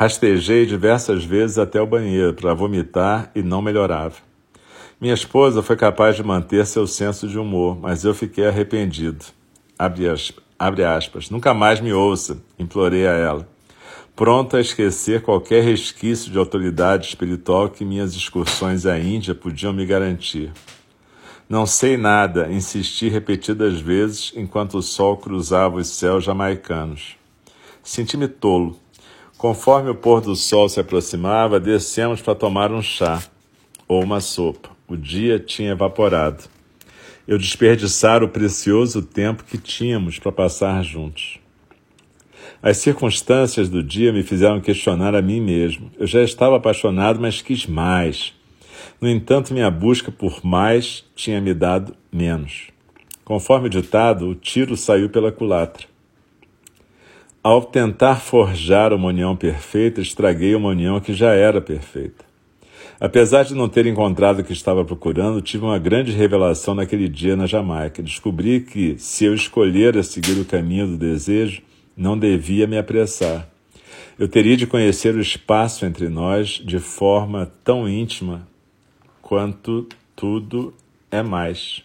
Rastejei 0.00 0.64
diversas 0.64 1.26
vezes 1.26 1.58
até 1.58 1.78
o 1.78 1.86
banheiro 1.86 2.32
para 2.32 2.54
vomitar 2.54 3.30
e 3.34 3.42
não 3.42 3.60
melhorava. 3.60 4.14
Minha 4.98 5.12
esposa 5.12 5.62
foi 5.62 5.76
capaz 5.76 6.16
de 6.16 6.22
manter 6.22 6.64
seu 6.64 6.86
senso 6.86 7.28
de 7.28 7.38
humor, 7.38 7.78
mas 7.78 8.02
eu 8.02 8.14
fiquei 8.14 8.46
arrependido. 8.46 9.26
Abre 9.78 10.08
aspas, 10.08 10.42
abre 10.58 10.84
aspas. 10.84 11.28
Nunca 11.28 11.52
mais 11.52 11.82
me 11.82 11.92
ouça, 11.92 12.38
implorei 12.58 13.06
a 13.06 13.12
ela 13.12 13.46
pronto 14.16 14.54
a 14.54 14.60
esquecer 14.60 15.22
qualquer 15.22 15.64
resquício 15.64 16.30
de 16.30 16.36
autoridade 16.36 17.06
espiritual 17.06 17.70
que 17.70 17.86
minhas 17.86 18.12
excursões 18.12 18.84
à 18.84 18.98
Índia 18.98 19.34
podiam 19.34 19.72
me 19.72 19.86
garantir. 19.86 20.50
Não 21.48 21.64
sei 21.64 21.96
nada, 21.96 22.50
insisti 22.50 23.08
repetidas 23.08 23.80
vezes 23.80 24.30
enquanto 24.36 24.76
o 24.76 24.82
sol 24.82 25.16
cruzava 25.16 25.76
os 25.76 25.88
céus 25.88 26.22
jamaicanos. 26.22 27.16
Senti-me 27.82 28.28
tolo. 28.28 28.78
Conforme 29.40 29.88
o 29.88 29.94
pôr 29.94 30.20
do 30.20 30.36
sol 30.36 30.68
se 30.68 30.78
aproximava, 30.80 31.58
descemos 31.58 32.20
para 32.20 32.34
tomar 32.34 32.70
um 32.70 32.82
chá 32.82 33.22
ou 33.88 34.04
uma 34.04 34.20
sopa. 34.20 34.68
O 34.86 34.98
dia 34.98 35.38
tinha 35.38 35.70
evaporado. 35.70 36.44
Eu 37.26 37.38
desperdiçara 37.38 38.22
o 38.22 38.28
precioso 38.28 39.00
tempo 39.00 39.42
que 39.44 39.56
tínhamos 39.56 40.18
para 40.18 40.30
passar 40.30 40.84
juntos. 40.84 41.38
As 42.62 42.76
circunstâncias 42.76 43.70
do 43.70 43.82
dia 43.82 44.12
me 44.12 44.22
fizeram 44.22 44.60
questionar 44.60 45.14
a 45.14 45.22
mim 45.22 45.40
mesmo. 45.40 45.90
Eu 45.98 46.06
já 46.06 46.22
estava 46.22 46.58
apaixonado, 46.58 47.18
mas 47.18 47.40
quis 47.40 47.64
mais. 47.64 48.34
No 49.00 49.08
entanto, 49.08 49.54
minha 49.54 49.70
busca 49.70 50.12
por 50.12 50.44
mais 50.44 51.02
tinha 51.16 51.40
me 51.40 51.54
dado 51.54 51.96
menos. 52.12 52.66
Conforme 53.24 53.68
o 53.68 53.70
ditado, 53.70 54.28
o 54.28 54.34
tiro 54.34 54.76
saiu 54.76 55.08
pela 55.08 55.32
culatra. 55.32 55.89
Ao 57.42 57.62
tentar 57.62 58.16
forjar 58.16 58.92
uma 58.92 59.08
união 59.08 59.34
perfeita, 59.34 60.02
estraguei 60.02 60.54
uma 60.54 60.68
união 60.68 61.00
que 61.00 61.14
já 61.14 61.32
era 61.32 61.58
perfeita. 61.58 62.22
Apesar 63.00 63.44
de 63.44 63.54
não 63.54 63.66
ter 63.66 63.86
encontrado 63.86 64.40
o 64.40 64.44
que 64.44 64.52
estava 64.52 64.84
procurando, 64.84 65.40
tive 65.40 65.64
uma 65.64 65.78
grande 65.78 66.12
revelação 66.12 66.74
naquele 66.74 67.08
dia 67.08 67.34
na 67.34 67.46
Jamaica. 67.46 68.02
Descobri 68.02 68.60
que, 68.60 68.98
se 68.98 69.24
eu 69.24 69.32
escolher 69.32 69.96
a 69.96 70.02
seguir 70.02 70.38
o 70.38 70.44
caminho 70.44 70.86
do 70.86 70.98
desejo, 70.98 71.62
não 71.96 72.18
devia 72.18 72.66
me 72.66 72.76
apressar. 72.76 73.48
Eu 74.18 74.28
teria 74.28 74.54
de 74.54 74.66
conhecer 74.66 75.14
o 75.14 75.20
espaço 75.20 75.86
entre 75.86 76.10
nós 76.10 76.60
de 76.62 76.78
forma 76.78 77.50
tão 77.64 77.88
íntima 77.88 78.46
quanto 79.22 79.88
tudo 80.14 80.74
é 81.10 81.22
mais. 81.22 81.82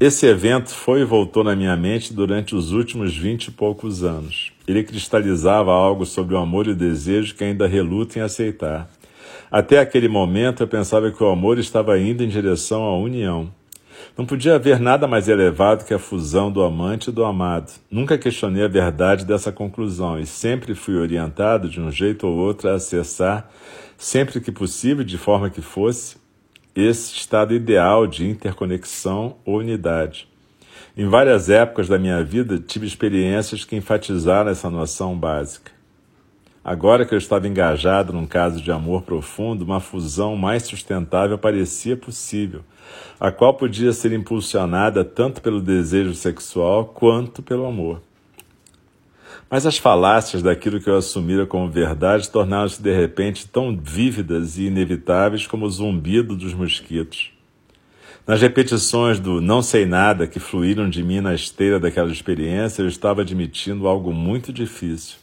Esse 0.00 0.26
evento 0.26 0.70
foi 0.70 1.00
e 1.00 1.04
voltou 1.04 1.42
na 1.42 1.56
minha 1.56 1.76
mente 1.76 2.14
durante 2.14 2.54
os 2.54 2.70
últimos 2.70 3.16
vinte 3.16 3.48
e 3.48 3.50
poucos 3.50 4.04
anos. 4.04 4.52
Ele 4.64 4.84
cristalizava 4.84 5.72
algo 5.72 6.06
sobre 6.06 6.36
o 6.36 6.38
amor 6.38 6.68
e 6.68 6.70
o 6.70 6.76
desejo 6.76 7.34
que 7.34 7.42
ainda 7.42 7.66
reluto 7.66 8.16
em 8.16 8.22
aceitar. 8.22 8.88
Até 9.50 9.80
aquele 9.80 10.06
momento 10.06 10.62
eu 10.62 10.68
pensava 10.68 11.10
que 11.10 11.20
o 11.20 11.26
amor 11.26 11.58
estava 11.58 11.98
indo 11.98 12.22
em 12.22 12.28
direção 12.28 12.84
à 12.84 12.96
união. 12.96 13.52
Não 14.16 14.24
podia 14.24 14.54
haver 14.54 14.78
nada 14.78 15.08
mais 15.08 15.28
elevado 15.28 15.84
que 15.84 15.92
a 15.92 15.98
fusão 15.98 16.48
do 16.48 16.62
amante 16.62 17.10
e 17.10 17.12
do 17.12 17.24
amado. 17.24 17.72
Nunca 17.90 18.16
questionei 18.16 18.64
a 18.64 18.68
verdade 18.68 19.24
dessa 19.24 19.50
conclusão 19.50 20.16
e 20.16 20.26
sempre 20.26 20.76
fui 20.76 20.94
orientado, 20.94 21.68
de 21.68 21.80
um 21.80 21.90
jeito 21.90 22.24
ou 22.24 22.36
outro, 22.36 22.68
a 22.68 22.74
acessar, 22.74 23.50
sempre 23.96 24.40
que 24.40 24.52
possível, 24.52 25.02
de 25.02 25.18
forma 25.18 25.50
que 25.50 25.60
fosse, 25.60 26.16
esse 26.80 27.14
estado 27.14 27.52
ideal 27.52 28.06
de 28.06 28.28
interconexão 28.28 29.36
ou 29.44 29.58
unidade. 29.58 30.28
Em 30.96 31.08
várias 31.08 31.50
épocas 31.50 31.88
da 31.88 31.98
minha 31.98 32.22
vida, 32.22 32.58
tive 32.58 32.86
experiências 32.86 33.64
que 33.64 33.74
enfatizaram 33.74 34.50
essa 34.50 34.70
noção 34.70 35.18
básica. 35.18 35.72
Agora 36.64 37.04
que 37.04 37.14
eu 37.14 37.18
estava 37.18 37.48
engajado 37.48 38.12
num 38.12 38.26
caso 38.26 38.60
de 38.60 38.70
amor 38.70 39.02
profundo, 39.02 39.64
uma 39.64 39.80
fusão 39.80 40.36
mais 40.36 40.64
sustentável 40.64 41.38
parecia 41.38 41.96
possível, 41.96 42.60
a 43.18 43.32
qual 43.32 43.54
podia 43.54 43.92
ser 43.92 44.12
impulsionada 44.12 45.04
tanto 45.04 45.40
pelo 45.40 45.60
desejo 45.60 46.14
sexual 46.14 46.84
quanto 46.84 47.42
pelo 47.42 47.66
amor. 47.66 48.02
Mas 49.50 49.64
as 49.64 49.78
falácias 49.78 50.42
daquilo 50.42 50.78
que 50.78 50.90
eu 50.90 50.96
assumira 50.96 51.46
como 51.46 51.70
verdade 51.70 52.28
tornaram-se 52.28 52.82
de 52.82 52.94
repente 52.94 53.48
tão 53.48 53.76
vívidas 53.76 54.58
e 54.58 54.64
inevitáveis 54.64 55.46
como 55.46 55.64
o 55.64 55.70
zumbido 55.70 56.36
dos 56.36 56.52
mosquitos. 56.52 57.32
Nas 58.26 58.42
repetições 58.42 59.18
do 59.18 59.40
não 59.40 59.62
sei 59.62 59.86
nada 59.86 60.26
que 60.26 60.38
fluíram 60.38 60.90
de 60.90 61.02
mim 61.02 61.22
na 61.22 61.34
esteira 61.34 61.80
daquela 61.80 62.12
experiência, 62.12 62.82
eu 62.82 62.88
estava 62.88 63.22
admitindo 63.22 63.88
algo 63.88 64.12
muito 64.12 64.52
difícil. 64.52 65.16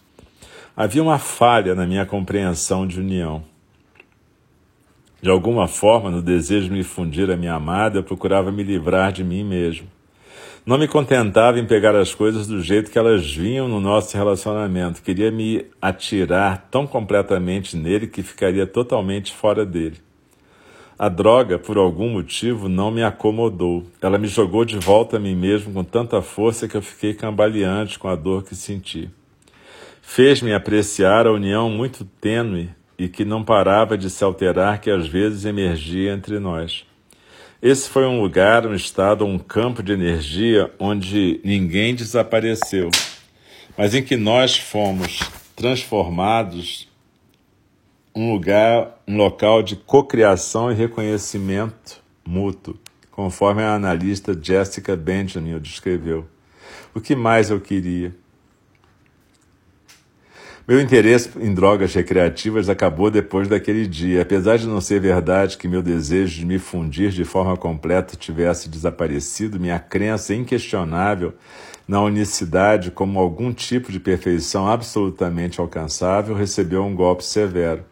Havia 0.75 1.03
uma 1.03 1.19
falha 1.19 1.75
na 1.75 1.85
minha 1.85 2.03
compreensão 2.03 2.87
de 2.87 2.99
união. 2.99 3.43
De 5.21 5.29
alguma 5.29 5.67
forma, 5.67 6.09
no 6.09 6.21
desejo 6.21 6.65
de 6.65 6.71
me 6.71 6.83
fundir 6.83 7.29
a 7.29 7.37
minha 7.37 7.53
amada, 7.53 7.99
eu 7.99 8.03
procurava 8.03 8.51
me 8.51 8.63
livrar 8.63 9.11
de 9.11 9.23
mim 9.23 9.43
mesmo. 9.43 9.87
Não 10.65 10.79
me 10.79 10.87
contentava 10.87 11.59
em 11.59 11.65
pegar 11.65 11.95
as 11.95 12.15
coisas 12.15 12.47
do 12.47 12.59
jeito 12.59 12.89
que 12.89 12.97
elas 12.97 13.31
vinham 13.31 13.67
no 13.67 13.79
nosso 13.79 14.17
relacionamento. 14.17 15.03
Queria 15.03 15.29
me 15.29 15.63
atirar 15.79 16.67
tão 16.71 16.87
completamente 16.87 17.77
nele 17.77 18.07
que 18.07 18.23
ficaria 18.23 18.65
totalmente 18.65 19.31
fora 19.31 19.63
dele. 19.63 19.97
A 20.97 21.07
droga, 21.07 21.59
por 21.59 21.77
algum 21.77 22.09
motivo, 22.09 22.67
não 22.67 22.89
me 22.89 23.03
acomodou. 23.03 23.83
Ela 24.01 24.17
me 24.17 24.27
jogou 24.27 24.65
de 24.65 24.79
volta 24.79 25.17
a 25.17 25.19
mim 25.19 25.35
mesmo 25.35 25.71
com 25.71 25.83
tanta 25.83 26.19
força 26.19 26.67
que 26.67 26.75
eu 26.75 26.81
fiquei 26.81 27.13
cambaleante 27.13 27.99
com 27.99 28.07
a 28.07 28.15
dor 28.15 28.43
que 28.43 28.55
senti. 28.55 29.07
Fez-me 30.01 30.51
apreciar 30.51 31.27
a 31.27 31.31
união 31.31 31.69
muito 31.69 32.03
tênue 32.19 32.71
e 32.97 33.07
que 33.07 33.23
não 33.23 33.43
parava 33.43 33.95
de 33.95 34.09
se 34.09 34.23
alterar, 34.23 34.81
que 34.81 34.89
às 34.89 35.07
vezes 35.07 35.45
emergia 35.45 36.11
entre 36.11 36.39
nós. 36.39 36.87
Esse 37.61 37.89
foi 37.89 38.05
um 38.05 38.21
lugar, 38.21 38.67
um 38.67 38.75
estado, 38.75 39.25
um 39.25 39.39
campo 39.39 39.81
de 39.81 39.93
energia 39.93 40.71
onde 40.77 41.39
ninguém 41.43 41.95
desapareceu, 41.95 42.89
mas 43.77 43.95
em 43.95 44.03
que 44.03 44.17
nós 44.17 44.57
fomos 44.57 45.19
transformados 45.55 46.87
um 48.13 48.31
lugar, 48.31 49.01
um 49.07 49.17
local 49.17 49.63
de 49.63 49.75
cocriação 49.75 50.71
e 50.71 50.75
reconhecimento 50.75 52.01
mútuo, 52.25 52.77
conforme 53.11 53.63
a 53.63 53.75
analista 53.75 54.37
Jessica 54.39 54.95
Benjamin 54.95 55.55
o 55.55 55.59
descreveu. 55.59 56.27
O 56.93 57.01
que 57.01 57.15
mais 57.15 57.49
eu 57.49 57.59
queria? 57.59 58.15
Meu 60.67 60.81
interesse 60.81 61.29
em 61.39 61.53
drogas 61.53 61.93
recreativas 61.93 62.69
acabou 62.69 63.11
depois 63.11 63.47
daquele 63.47 63.85
dia. 63.85 64.23
Apesar 64.23 64.57
de 64.57 64.65
não 64.65 64.81
ser 64.81 64.99
verdade 64.99 65.59
que 65.59 65.67
meu 65.67 65.79
desejo 65.79 66.39
de 66.39 66.43
me 66.43 66.57
fundir 66.57 67.11
de 67.11 67.23
forma 67.23 67.55
completa 67.55 68.17
tivesse 68.17 68.67
desaparecido, 68.67 69.59
minha 69.59 69.77
crença 69.77 70.33
inquestionável 70.33 71.35
na 71.87 72.01
unicidade 72.01 72.89
como 72.89 73.19
algum 73.19 73.53
tipo 73.53 73.91
de 73.91 73.99
perfeição 73.99 74.67
absolutamente 74.67 75.61
alcançável 75.61 76.33
recebeu 76.33 76.83
um 76.83 76.95
golpe 76.95 77.23
severo. 77.23 77.85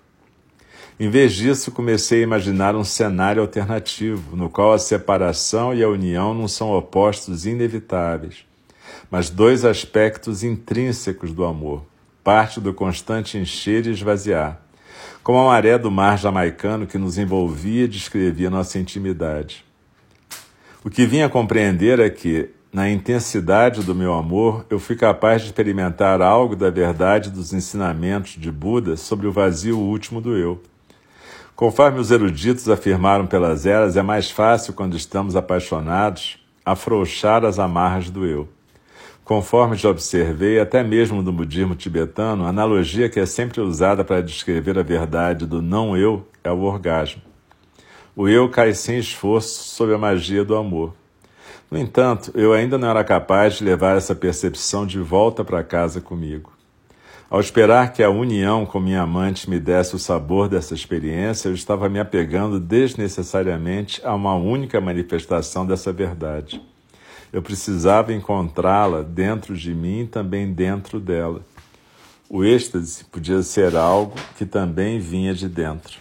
Em 0.99 1.11
vez 1.11 1.33
disso, 1.33 1.71
comecei 1.71 2.21
a 2.21 2.23
imaginar 2.23 2.75
um 2.75 2.83
cenário 2.83 3.43
alternativo, 3.43 4.35
no 4.35 4.49
qual 4.49 4.73
a 4.73 4.79
separação 4.79 5.75
e 5.75 5.83
a 5.83 5.89
união 5.89 6.33
não 6.33 6.47
são 6.47 6.71
opostos 6.71 7.45
inevitáveis, 7.45 8.45
mas 9.11 9.29
dois 9.29 9.63
aspectos 9.63 10.43
intrínsecos 10.43 11.31
do 11.31 11.45
amor 11.45 11.92
parte 12.23 12.61
do 12.61 12.73
constante 12.73 13.37
encher 13.37 13.85
e 13.85 13.91
esvaziar, 13.91 14.61
como 15.21 15.39
a 15.39 15.45
maré 15.45 15.77
do 15.77 15.91
mar 15.91 16.17
jamaicano 16.17 16.87
que 16.87 16.97
nos 16.97 17.17
envolvia 17.17 17.83
e 17.83 17.87
descrevia 17.87 18.49
nossa 18.49 18.79
intimidade. 18.79 19.65
O 20.83 20.89
que 20.89 21.05
vinha 21.05 21.25
a 21.25 21.29
compreender 21.29 21.99
é 21.99 22.09
que, 22.09 22.49
na 22.71 22.89
intensidade 22.89 23.83
do 23.83 23.93
meu 23.93 24.13
amor, 24.13 24.65
eu 24.69 24.79
fui 24.79 24.95
capaz 24.95 25.41
de 25.41 25.47
experimentar 25.47 26.21
algo 26.21 26.55
da 26.55 26.69
verdade 26.69 27.29
dos 27.29 27.53
ensinamentos 27.53 28.31
de 28.31 28.51
Buda 28.51 28.95
sobre 28.97 29.27
o 29.27 29.31
vazio 29.31 29.77
último 29.77 30.19
do 30.19 30.35
eu. 30.35 30.61
Conforme 31.55 31.99
os 31.99 32.09
eruditos 32.09 32.67
afirmaram 32.67 33.27
pelas 33.27 33.65
eras, 33.65 33.95
é 33.95 34.01
mais 34.01 34.31
fácil, 34.31 34.73
quando 34.73 34.97
estamos 34.97 35.35
apaixonados, 35.35 36.39
afrouxar 36.65 37.45
as 37.45 37.59
amarras 37.59 38.09
do 38.09 38.25
eu. 38.25 38.49
Conforme 39.23 39.77
já 39.77 39.89
observei, 39.89 40.59
até 40.59 40.83
mesmo 40.83 41.21
no 41.21 41.31
budismo 41.31 41.75
tibetano, 41.75 42.43
a 42.45 42.49
analogia 42.49 43.07
que 43.07 43.21
é 43.21 43.25
sempre 43.25 43.61
usada 43.61 44.03
para 44.03 44.21
descrever 44.21 44.77
a 44.77 44.83
verdade 44.83 45.45
do 45.45 45.61
não-eu 45.61 46.27
é 46.43 46.51
o 46.51 46.59
orgasmo. 46.59 47.21
O 48.15 48.27
eu 48.27 48.49
cai 48.49 48.73
sem 48.73 48.99
esforço 48.99 49.63
sob 49.69 49.93
a 49.93 49.97
magia 49.97 50.43
do 50.43 50.55
amor. 50.57 50.93
No 51.71 51.79
entanto, 51.79 52.31
eu 52.35 52.51
ainda 52.51 52.77
não 52.77 52.89
era 52.89 53.03
capaz 53.03 53.55
de 53.55 53.63
levar 53.63 53.95
essa 53.95 54.13
percepção 54.13 54.85
de 54.85 54.99
volta 54.99 55.43
para 55.43 55.63
casa 55.63 56.01
comigo. 56.01 56.51
Ao 57.29 57.39
esperar 57.39 57.93
que 57.93 58.03
a 58.03 58.09
união 58.09 58.65
com 58.65 58.79
minha 58.79 59.01
amante 59.01 59.49
me 59.49 59.59
desse 59.59 59.95
o 59.95 59.99
sabor 59.99 60.49
dessa 60.49 60.73
experiência, 60.73 61.47
eu 61.47 61.53
estava 61.53 61.87
me 61.87 61.99
apegando 61.99 62.59
desnecessariamente 62.59 64.01
a 64.03 64.13
uma 64.13 64.35
única 64.35 64.81
manifestação 64.81 65.65
dessa 65.65 65.93
verdade. 65.93 66.61
Eu 67.33 67.41
precisava 67.41 68.13
encontrá-la 68.13 69.01
dentro 69.01 69.57
de 69.57 69.73
mim 69.73 70.01
e 70.01 70.07
também 70.07 70.53
dentro 70.53 70.99
dela. 70.99 71.41
O 72.29 72.43
êxtase 72.43 73.03
podia 73.05 73.41
ser 73.41 73.75
algo 73.75 74.13
que 74.37 74.45
também 74.45 74.99
vinha 74.99 75.33
de 75.33 75.49
dentro. 75.49 75.97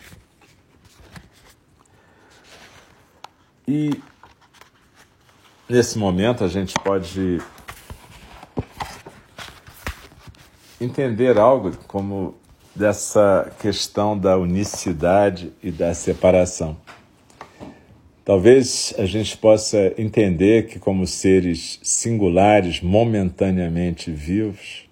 E 3.67 3.99
nesse 5.67 5.99
momento 5.99 6.45
a 6.45 6.49
gente 6.49 6.75
pode 6.85 7.41
entender 10.79 11.39
algo 11.39 11.75
como 11.87 12.35
dessa 12.77 13.51
questão 13.59 14.19
da 14.19 14.37
unicidade 14.37 15.51
e 15.63 15.71
da 15.71 15.95
separação. 15.95 16.77
Talvez 18.25 18.95
a 18.99 19.05
gente 19.05 19.37
possa 19.37 19.93
entender 19.99 20.69
que, 20.69 20.79
como 20.79 21.07
seres 21.09 21.81
singulares, 21.83 22.81
momentaneamente 22.81 24.13
vivos, 24.13 24.89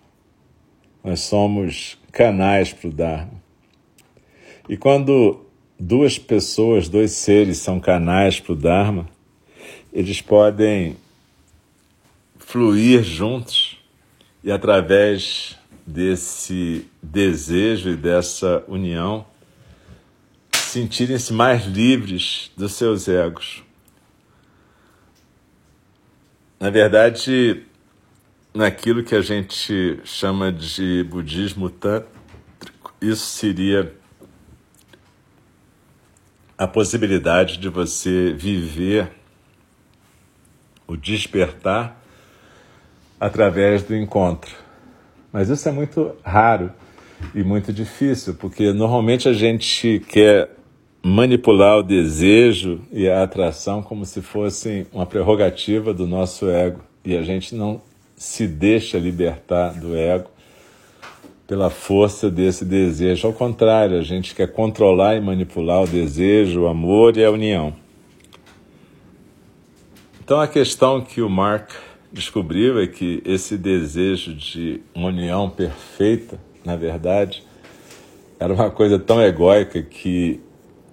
nós 1.04 1.20
somos 1.20 1.96
canais 2.10 2.72
para 2.72 2.88
o 2.88 2.92
Dharma. 2.92 3.40
E 4.68 4.76
quando 4.76 5.46
duas 5.78 6.18
pessoas, 6.18 6.88
dois 6.88 7.12
seres 7.12 7.58
são 7.58 7.78
canais 7.78 8.40
para 8.40 8.52
o 8.52 8.56
Dharma, 8.56 9.08
eles 9.92 10.20
podem 10.20 10.96
fluir 12.36 13.04
juntos 13.04 13.78
e, 14.42 14.50
através 14.50 15.56
desse 15.86 16.84
desejo 17.00 17.90
e 17.90 17.96
dessa 17.96 18.64
união, 18.66 19.24
sentirem-se 20.70 21.32
mais 21.32 21.66
livres 21.66 22.50
dos 22.56 22.72
seus 22.72 23.08
egos. 23.08 23.62
Na 26.58 26.70
verdade, 26.70 27.64
naquilo 28.54 29.02
que 29.02 29.14
a 29.14 29.20
gente 29.20 30.00
chama 30.04 30.52
de 30.52 31.04
budismo 31.04 31.68
tântrico, 31.68 32.94
isso 33.00 33.26
seria 33.26 33.92
a 36.56 36.66
possibilidade 36.66 37.56
de 37.56 37.68
você 37.68 38.32
viver 38.32 39.10
o 40.86 40.96
despertar 40.96 42.00
através 43.18 43.82
do 43.82 43.96
encontro. 43.96 44.54
Mas 45.32 45.48
isso 45.48 45.68
é 45.68 45.72
muito 45.72 46.14
raro 46.22 46.72
e 47.34 47.42
muito 47.42 47.72
difícil, 47.72 48.34
porque 48.34 48.72
normalmente 48.72 49.28
a 49.28 49.32
gente 49.32 50.00
quer 50.08 50.59
manipular 51.02 51.78
o 51.78 51.82
desejo 51.82 52.80
e 52.92 53.08
a 53.08 53.22
atração 53.22 53.82
como 53.82 54.04
se 54.04 54.20
fossem 54.20 54.86
uma 54.92 55.06
prerrogativa 55.06 55.94
do 55.94 56.06
nosso 56.06 56.48
ego 56.48 56.80
e 57.04 57.16
a 57.16 57.22
gente 57.22 57.54
não 57.54 57.80
se 58.14 58.46
deixa 58.46 58.98
libertar 58.98 59.72
do 59.72 59.96
ego 59.96 60.30
pela 61.46 61.70
força 61.70 62.30
desse 62.30 62.64
desejo. 62.64 63.26
Ao 63.26 63.32
contrário, 63.32 63.98
a 63.98 64.02
gente 64.02 64.34
quer 64.34 64.52
controlar 64.52 65.16
e 65.16 65.20
manipular 65.20 65.82
o 65.82 65.86
desejo, 65.86 66.62
o 66.62 66.68
amor 66.68 67.16
e 67.16 67.24
a 67.24 67.30
união. 67.30 67.74
Então 70.22 70.38
a 70.38 70.46
questão 70.46 71.00
que 71.00 71.22
o 71.22 71.30
Mark 71.30 71.70
descobriu 72.12 72.78
é 72.78 72.86
que 72.86 73.22
esse 73.24 73.56
desejo 73.56 74.34
de 74.34 74.80
uma 74.94 75.08
união 75.08 75.48
perfeita, 75.48 76.38
na 76.64 76.76
verdade, 76.76 77.42
era 78.38 78.52
uma 78.52 78.70
coisa 78.70 78.98
tão 78.98 79.20
egóica 79.20 79.82
que 79.82 80.40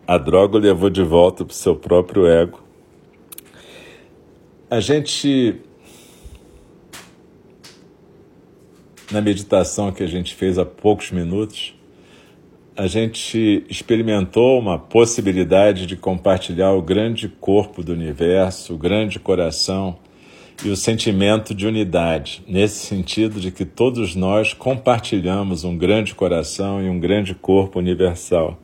a 0.08 0.18
droga 0.18 0.58
o 0.58 0.60
levou 0.60 0.90
de 0.90 1.04
volta 1.04 1.44
para 1.44 1.52
o 1.52 1.56
seu 1.56 1.76
próprio 1.76 2.26
ego. 2.26 2.64
A 4.72 4.80
gente, 4.80 5.56
na 9.12 9.20
meditação 9.20 9.92
que 9.92 10.02
a 10.02 10.08
gente 10.08 10.34
fez 10.34 10.58
há 10.58 10.64
poucos 10.64 11.12
minutos, 11.12 11.76
a 12.76 12.88
gente 12.88 13.66
experimentou 13.70 14.58
uma 14.58 14.80
possibilidade 14.80 15.86
de 15.86 15.98
compartilhar 15.98 16.72
o 16.72 16.82
grande 16.82 17.28
corpo 17.28 17.84
do 17.84 17.92
universo, 17.92 18.76
o 18.76 18.78
grande 18.78 19.20
coração 19.20 19.98
e 20.64 20.70
o 20.70 20.76
sentimento 20.76 21.54
de 21.54 21.68
unidade, 21.68 22.44
nesse 22.48 22.86
sentido 22.86 23.42
de 23.42 23.52
que 23.52 23.66
todos 23.66 24.16
nós 24.16 24.54
compartilhamos 24.54 25.66
um 25.66 25.78
grande 25.78 26.16
coração 26.16 26.82
e 26.82 26.90
um 26.90 27.00
grande 27.00 27.36
corpo 27.36 27.80
universal. 27.80 28.58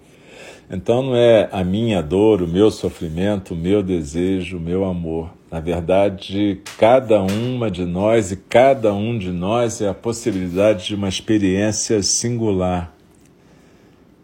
Então 0.74 1.04
não 1.04 1.16
é 1.16 1.48
a 1.52 1.64
minha 1.64 2.02
dor, 2.02 2.42
o 2.42 2.48
meu 2.48 2.72
sofrimento, 2.72 3.54
o 3.54 3.56
meu 3.56 3.84
desejo, 3.84 4.58
o 4.58 4.60
meu 4.60 4.84
amor. 4.86 5.32
Na 5.52 5.60
verdade, 5.60 6.64
cada 6.80 7.22
uma 7.22 7.70
de 7.70 7.86
nós 7.86 8.32
e 8.32 8.38
cada 8.38 8.92
um 8.92 9.16
de 9.16 9.30
nós 9.32 9.82
é 9.82 9.88
a 9.88 9.94
possibilidade 9.94 10.88
de 10.88 10.96
uma 10.96 11.08
experiência 11.08 12.02
singular 12.02 12.92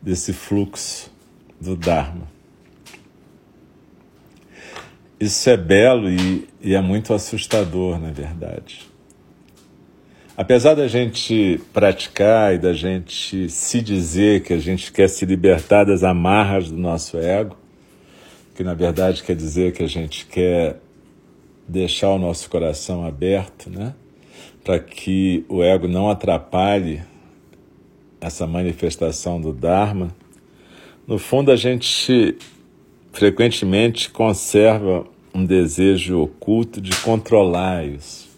desse 0.01 0.33
fluxo 0.33 1.11
do 1.61 1.75
Dharma. 1.75 2.27
Isso 5.19 5.51
é 5.51 5.55
belo 5.55 6.09
e, 6.09 6.47
e 6.63 6.73
é 6.73 6.81
muito 6.81 7.13
assustador, 7.13 7.99
na 7.99 8.09
verdade. 8.09 8.88
Apesar 10.39 10.73
da 10.73 10.87
gente 10.87 11.59
praticar 11.73 12.55
e 12.55 12.57
da 12.57 12.71
gente 12.71 13.49
se 13.49 13.81
dizer 13.81 14.41
que 14.41 14.53
a 14.53 14.57
gente 14.57 14.89
quer 14.89 15.09
se 15.09 15.25
libertar 15.25 15.83
das 15.83 16.01
amarras 16.01 16.71
do 16.71 16.77
nosso 16.77 17.17
ego, 17.17 17.57
que 18.55 18.63
na 18.63 18.73
verdade 18.73 19.21
quer 19.21 19.35
dizer 19.35 19.73
que 19.73 19.83
a 19.83 19.87
gente 19.87 20.25
quer 20.25 20.79
deixar 21.67 22.11
o 22.11 22.17
nosso 22.17 22.49
coração 22.49 23.05
aberto, 23.05 23.69
né? 23.69 23.93
Para 24.63 24.79
que 24.79 25.43
o 25.49 25.61
ego 25.61 25.89
não 25.89 26.09
atrapalhe 26.09 27.01
essa 28.21 28.47
manifestação 28.47 29.41
do 29.41 29.51
Dharma. 29.51 30.15
No 31.05 31.19
fundo, 31.19 31.51
a 31.51 31.57
gente 31.57 32.37
frequentemente 33.11 34.09
conserva 34.09 35.05
um 35.35 35.43
desejo 35.43 36.21
oculto 36.21 36.79
de 36.79 36.95
controlar 37.01 37.85
isso 37.85 38.28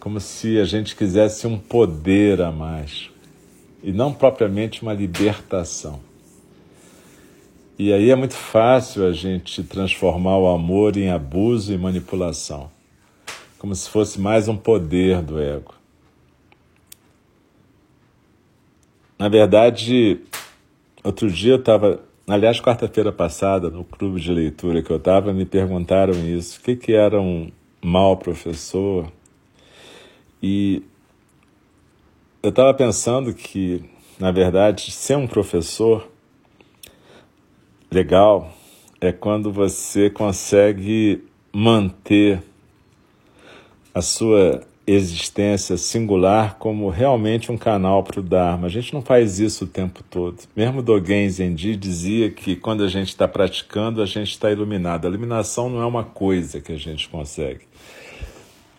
como 0.00 0.18
se 0.18 0.58
a 0.58 0.64
gente 0.64 0.96
quisesse 0.96 1.46
um 1.46 1.58
poder 1.58 2.40
a 2.40 2.50
mais 2.50 3.10
e 3.82 3.92
não 3.92 4.12
propriamente 4.12 4.82
uma 4.82 4.94
libertação. 4.94 6.00
E 7.78 7.92
aí 7.92 8.10
é 8.10 8.16
muito 8.16 8.34
fácil 8.34 9.06
a 9.06 9.12
gente 9.12 9.62
transformar 9.62 10.38
o 10.38 10.48
amor 10.48 10.96
em 10.96 11.10
abuso 11.10 11.72
e 11.72 11.78
manipulação, 11.78 12.70
como 13.58 13.74
se 13.74 13.88
fosse 13.88 14.18
mais 14.18 14.48
um 14.48 14.56
poder 14.56 15.22
do 15.22 15.40
ego. 15.40 15.74
Na 19.18 19.28
verdade, 19.28 20.18
outro 21.04 21.30
dia 21.30 21.52
eu 21.52 21.58
estava, 21.58 22.02
aliás, 22.26 22.58
quarta-feira 22.58 23.12
passada, 23.12 23.68
no 23.68 23.84
clube 23.84 24.18
de 24.18 24.32
leitura 24.32 24.82
que 24.82 24.90
eu 24.90 24.96
estava, 24.96 25.32
me 25.32 25.44
perguntaram 25.44 26.14
isso: 26.14 26.58
o 26.58 26.62
que, 26.62 26.74
que 26.74 26.92
era 26.92 27.20
um 27.20 27.50
mau 27.82 28.16
professor? 28.16 29.10
E 30.42 30.82
eu 32.42 32.50
estava 32.50 32.72
pensando 32.72 33.34
que, 33.34 33.84
na 34.18 34.30
verdade, 34.30 34.90
ser 34.90 35.16
um 35.16 35.26
professor 35.26 36.08
legal 37.90 38.52
é 39.00 39.12
quando 39.12 39.52
você 39.52 40.08
consegue 40.08 41.24
manter 41.52 42.42
a 43.94 44.00
sua 44.00 44.62
existência 44.86 45.76
singular 45.76 46.56
como 46.58 46.88
realmente 46.88 47.52
um 47.52 47.56
canal 47.56 48.02
para 48.02 48.20
o 48.20 48.22
Dharma. 48.22 48.66
A 48.66 48.70
gente 48.70 48.92
não 48.92 49.02
faz 49.02 49.38
isso 49.38 49.64
o 49.64 49.68
tempo 49.68 50.02
todo. 50.02 50.38
Mesmo 50.56 50.82
Dogen 50.82 51.28
Zenji 51.28 51.76
dizia 51.76 52.30
que 52.30 52.56
quando 52.56 52.82
a 52.82 52.88
gente 52.88 53.08
está 53.08 53.28
praticando, 53.28 54.02
a 54.02 54.06
gente 54.06 54.30
está 54.30 54.50
iluminado. 54.50 55.06
A 55.06 55.08
iluminação 55.08 55.68
não 55.68 55.80
é 55.80 55.86
uma 55.86 56.04
coisa 56.04 56.60
que 56.60 56.72
a 56.72 56.78
gente 56.78 57.08
consegue. 57.08 57.60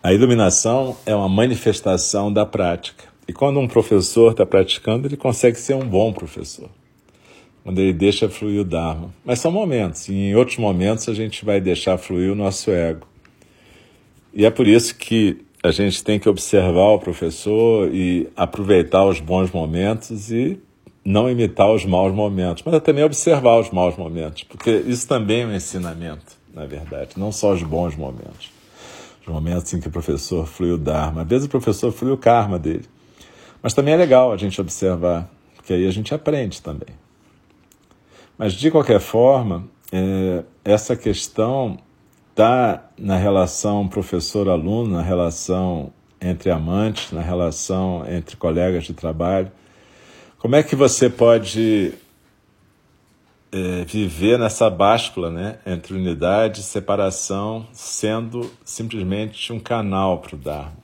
A 0.04 0.12
iluminação 0.12 0.98
é 1.06 1.16
uma 1.16 1.30
manifestação 1.30 2.34
da 2.34 2.44
prática. 2.44 3.04
E 3.28 3.34
quando 3.34 3.60
um 3.60 3.68
professor 3.68 4.32
está 4.32 4.44
praticando, 4.44 5.08
ele 5.08 5.16
consegue 5.16 5.60
ser 5.60 5.76
um 5.76 5.88
bom 5.88 6.12
professor. 6.12 6.70
Quando 7.64 7.78
ele 7.78 7.94
deixa 7.94 8.28
fluir 8.28 8.62
o 8.62 8.64
Dharma. 8.64 9.14
Mas 9.24 9.40
são 9.40 9.52
momentos, 9.52 10.10
e 10.10 10.14
em 10.14 10.36
outros 10.36 10.58
momentos 10.58 11.08
a 11.08 11.14
gente 11.14 11.46
vai 11.46 11.62
deixar 11.62 12.00
fluir 12.00 12.32
o 12.32 12.36
nosso 12.36 12.72
ego. 12.72 13.06
E 14.34 14.44
é 14.44 14.50
por 14.50 14.68
isso 14.68 14.96
que 14.96 15.46
a 15.62 15.70
gente 15.70 16.04
tem 16.04 16.18
que 16.18 16.28
observar 16.28 16.94
o 16.94 17.00
professor 17.00 17.94
e 17.94 18.28
aproveitar 18.36 19.06
os 19.06 19.20
bons 19.20 19.52
momentos 19.52 20.32
e 20.32 20.60
não 21.06 21.30
imitar 21.30 21.72
os 21.72 21.86
maus 21.86 22.12
momentos, 22.12 22.64
mas 22.66 22.82
também 22.82 23.04
observar 23.04 23.60
os 23.60 23.70
maus 23.70 23.96
momentos, 23.96 24.44
porque 24.46 24.72
isso 24.72 25.08
também 25.08 25.42
é 25.42 25.46
um 25.46 25.56
ensinamento, 25.56 26.38
na 26.52 26.66
verdade, 26.66 27.12
não 27.18 27.32
só 27.32 27.54
os 27.54 27.62
bons 27.62 27.96
momentos. 27.96 28.51
Os 29.32 29.34
momentos 29.34 29.74
em 29.74 29.80
que 29.80 29.88
o 29.88 29.92
professor 29.92 30.46
flui 30.46 30.72
o 30.72 30.78
Dharma. 30.78 31.22
Às 31.22 31.28
vezes 31.28 31.48
o 31.48 31.50
professor 31.50 31.90
flui 31.92 32.12
o 32.12 32.18
karma 32.18 32.60
dele. 32.60 32.86
Mas 33.64 33.74
também 33.74 33.94
é 33.94 33.98
legal 33.98 34.34
a 34.34 34.38
gente 34.38 34.60
observar, 34.60 35.30
porque 35.56 35.72
aí 35.72 35.88
a 35.88 35.92
gente 35.92 36.14
aprende 36.14 36.62
também. 36.62 36.90
Mas, 38.38 38.54
de 38.54 38.70
qualquer 38.70 39.00
forma, 39.00 39.64
é, 39.92 40.44
essa 40.66 40.98
questão 40.98 41.78
está 42.32 42.90
na 42.98 43.16
relação 43.16 43.88
professor-aluno, 43.88 44.96
na 44.96 45.02
relação 45.02 45.94
entre 46.20 46.52
amantes, 46.52 47.12
na 47.14 47.22
relação 47.22 48.04
entre 48.10 48.36
colegas 48.36 48.84
de 48.84 48.94
trabalho. 48.94 49.50
Como 50.40 50.56
é 50.56 50.64
que 50.64 50.76
você 50.76 51.10
pode 51.10 51.94
é, 53.52 53.84
viver 53.84 54.40
nessa 54.40 54.70
báscula 54.70 55.30
né, 55.30 55.60
entre 55.66 55.94
unidade 55.94 56.62
e 56.62 56.64
separação, 56.64 57.68
sendo 57.74 58.50
simplesmente 58.64 59.52
um 59.52 59.60
canal 59.60 60.20
para 60.20 60.36
o 60.36 60.38
Dharma? 60.38 60.82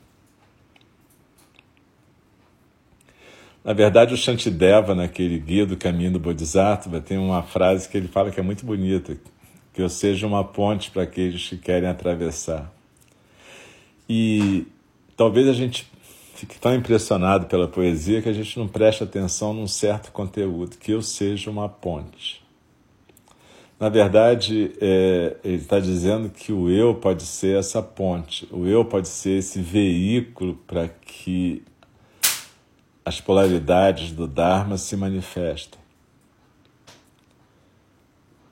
Na 3.64 3.74
verdade, 3.74 4.14
o 4.14 4.18
Shantideva, 4.18 4.96
naquele 4.96 5.38
guia 5.40 5.66
do 5.66 5.76
caminho 5.76 6.14
do 6.14 6.20
Bodhisattva, 6.20 7.02
tem 7.02 7.18
uma 7.18 7.44
frase 7.44 7.90
que 7.90 7.98
ele 7.98 8.08
fala 8.08 8.32
que 8.32 8.40
é 8.40 8.44
muito 8.44 8.66
bonita, 8.66 9.18
que 9.74 9.82
eu 9.82 9.90
seja 9.90 10.26
uma 10.26 10.44
ponte 10.44 10.90
para 10.90 11.04
aqueles 11.04 11.50
que 11.50 11.58
querem 11.58 11.90
atravessar. 11.90 12.72
E 14.08 14.66
talvez 15.18 15.50
a 15.50 15.54
gente 15.54 15.86
fique 16.34 16.58
tão 16.58 16.74
impressionado 16.74 17.48
pela 17.48 17.68
poesia 17.68 18.22
que 18.22 18.30
a 18.30 18.34
gente 18.34 18.58
não 18.58 18.70
preste 18.70 19.04
atenção 19.04 19.54
num 19.54 19.68
certo 19.68 20.14
conteúdo, 20.14 20.78
que 20.78 20.94
eu 20.94 21.02
seja 21.02 21.52
uma 21.52 21.68
ponte. 21.68 22.47
Na 23.80 23.90
verdade, 23.90 24.72
é, 24.82 25.38
ele 25.44 25.58
está 25.58 25.80
dizendo 25.80 26.30
que 26.30 26.52
o 26.52 26.70
eu 26.70 26.96
pode 26.96 27.24
ser 27.24 27.60
essa 27.60 27.82
ponte, 27.82 28.48
o 28.52 28.66
eu 28.66 28.84
pode 28.84 29.08
ser 29.08 29.38
esse 29.38 29.62
veículo 29.62 30.56
para 30.66 30.88
que 30.88 31.64
as 33.06 33.22
polaridades 33.22 34.12
do 34.12 34.28
Dharma 34.28 34.78
se 34.78 34.98
manifestem. 34.98 35.80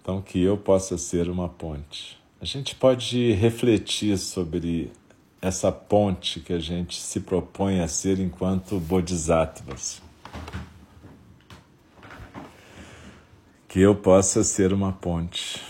Então, 0.01 0.21
que 0.21 0.39
eu 0.39 0.55
possa 0.55 0.97
ser 0.97 1.27
uma 1.27 1.49
ponte. 1.49 2.19
A 2.39 2.45
gente 2.45 2.75
pode 2.75 3.31
refletir 3.31 4.15
sobre 4.19 4.91
essa 5.41 5.71
ponte 5.71 6.39
que 6.39 6.53
a 6.53 6.59
gente 6.59 7.01
se 7.01 7.21
propõe 7.21 7.79
a 7.79 7.87
ser 7.87 8.19
enquanto 8.19 8.79
bodhisattvas. 8.79 10.04
Que 13.75 13.81
eu 13.81 13.93
possa 13.93 14.41
ser 14.41 14.71
uma 14.71 14.93
ponte. 14.93 15.61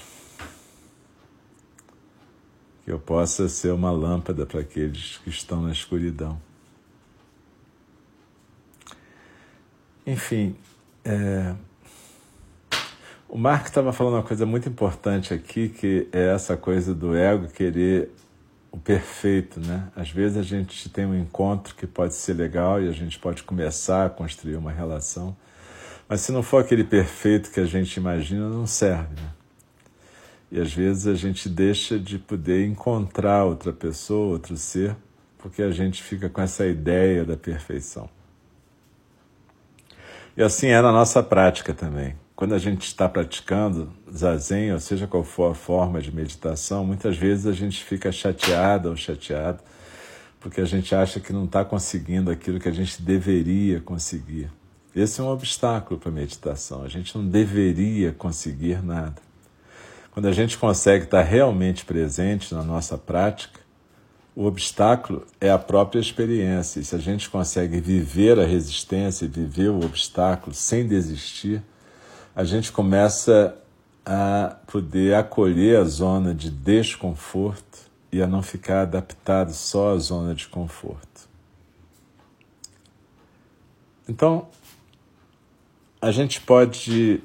Que 2.83 2.91
eu 2.91 2.99
possa 2.99 3.49
ser 3.49 3.73
uma 3.73 3.89
lâmpada 3.89 4.45
para 4.45 4.59
aqueles 4.59 5.17
que 5.23 5.31
estão 5.31 5.63
na 5.63 5.71
escuridão. 5.71 6.39
Enfim, 10.05 10.55
é, 11.03 11.55
o 13.27 13.39
Mark 13.39 13.65
estava 13.65 13.91
falando 13.91 14.13
uma 14.13 14.23
coisa 14.23 14.45
muito 14.45 14.69
importante 14.69 15.33
aqui, 15.33 15.69
que 15.69 16.07
é 16.13 16.27
essa 16.27 16.55
coisa 16.55 16.93
do 16.93 17.15
ego 17.15 17.47
querer 17.47 18.11
o 18.71 18.77
perfeito, 18.77 19.59
né? 19.59 19.91
Às 19.95 20.11
vezes 20.11 20.37
a 20.37 20.43
gente 20.43 20.89
tem 20.89 21.07
um 21.07 21.19
encontro 21.19 21.73
que 21.73 21.87
pode 21.87 22.13
ser 22.13 22.35
legal 22.35 22.79
e 22.79 22.87
a 22.87 22.91
gente 22.91 23.17
pode 23.17 23.41
começar 23.41 24.05
a 24.05 24.09
construir 24.11 24.57
uma 24.57 24.71
relação, 24.71 25.35
mas 26.07 26.21
se 26.21 26.31
não 26.31 26.43
for 26.43 26.61
aquele 26.61 26.83
perfeito 26.83 27.51
que 27.51 27.59
a 27.59 27.65
gente 27.65 27.95
imagina, 27.97 28.47
não 28.47 28.67
serve, 28.67 29.15
né? 29.15 29.29
E 30.51 30.59
às 30.59 30.73
vezes 30.73 31.07
a 31.07 31.15
gente 31.15 31.49
deixa 31.49 31.99
de 31.99 32.19
poder 32.19 32.65
encontrar 32.65 33.45
outra 33.45 33.73
pessoa, 33.73 34.33
outro 34.33 34.55
ser, 34.55 34.95
porque 35.37 35.61
a 35.61 35.71
gente 35.71 36.01
fica 36.03 36.29
com 36.29 36.41
essa 36.41 36.65
ideia 36.65 37.25
da 37.25 37.35
perfeição. 37.35 38.09
E 40.37 40.43
assim 40.43 40.67
é 40.67 40.81
na 40.81 40.91
nossa 40.91 41.23
prática 41.23 41.73
também 41.73 42.15
quando 42.35 42.53
a 42.53 42.59
gente 42.59 42.85
está 42.85 43.07
praticando 43.07 43.89
zazen, 44.11 44.73
ou 44.73 44.79
seja 44.79 45.07
qual 45.07 45.23
for 45.23 45.51
a 45.51 45.55
forma 45.55 46.01
de 46.01 46.13
meditação, 46.13 46.85
muitas 46.85 47.15
vezes 47.17 47.47
a 47.47 47.53
gente 47.53 47.83
fica 47.83 48.11
chateada 48.11 48.89
ou 48.89 48.95
chateado 48.95 49.63
porque 50.41 50.61
a 50.61 50.65
gente 50.65 50.93
acha 50.93 51.19
que 51.19 51.33
não 51.33 51.45
está 51.45 51.65
conseguindo 51.65 52.29
aquilo 52.29 52.59
que 52.59 52.69
a 52.69 52.71
gente 52.71 53.01
deveria 53.01 53.79
conseguir. 53.79 54.51
Esse 54.95 55.19
é 55.19 55.23
um 55.23 55.27
obstáculo 55.27 55.99
para 55.99 56.09
a 56.09 56.13
meditação. 56.13 56.83
A 56.83 56.87
gente 56.87 57.17
não 57.17 57.27
deveria 57.27 58.13
conseguir 58.13 58.81
nada. 58.81 59.21
Quando 60.11 60.27
a 60.27 60.31
gente 60.31 60.57
consegue 60.57 61.03
estar 61.03 61.21
realmente 61.21 61.83
presente 61.83 62.53
na 62.55 62.63
nossa 62.63 62.97
prática, 62.97 63.59
o 64.33 64.45
obstáculo 64.45 65.27
é 65.41 65.49
a 65.49 65.59
própria 65.59 65.99
experiência. 65.99 66.79
E 66.79 66.85
se 66.85 66.95
a 66.95 66.99
gente 66.99 67.29
consegue 67.29 67.81
viver 67.81 68.39
a 68.39 68.45
resistência 68.45 69.27
viver 69.27 69.69
o 69.69 69.83
obstáculo 69.83 70.53
sem 70.53 70.87
desistir, 70.87 71.61
a 72.33 72.45
gente 72.45 72.71
começa 72.71 73.57
a 74.05 74.55
poder 74.67 75.15
acolher 75.15 75.77
a 75.77 75.83
zona 75.83 76.33
de 76.33 76.49
desconforto 76.49 77.79
e 78.11 78.21
a 78.21 78.27
não 78.27 78.41
ficar 78.41 78.83
adaptado 78.83 79.51
só 79.51 79.93
à 79.93 79.97
zona 79.97 80.33
de 80.33 80.47
conforto. 80.47 81.27
Então, 84.07 84.47
a 86.05 86.11
gente 86.11 86.39
pode, 86.39 87.19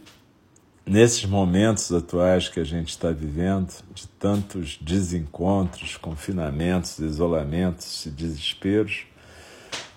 nesses 0.86 1.26
momentos 1.26 1.92
atuais 1.92 2.48
que 2.48 2.58
a 2.58 2.64
gente 2.64 2.88
está 2.88 3.10
vivendo, 3.10 3.70
de 3.94 4.08
tantos 4.08 4.78
desencontros, 4.80 5.98
confinamentos, 5.98 6.98
isolamentos 6.98 8.06
e 8.06 8.10
desesperos, 8.10 9.02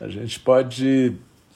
a 0.02 0.10
gente 0.10 0.38
pode 0.38 1.16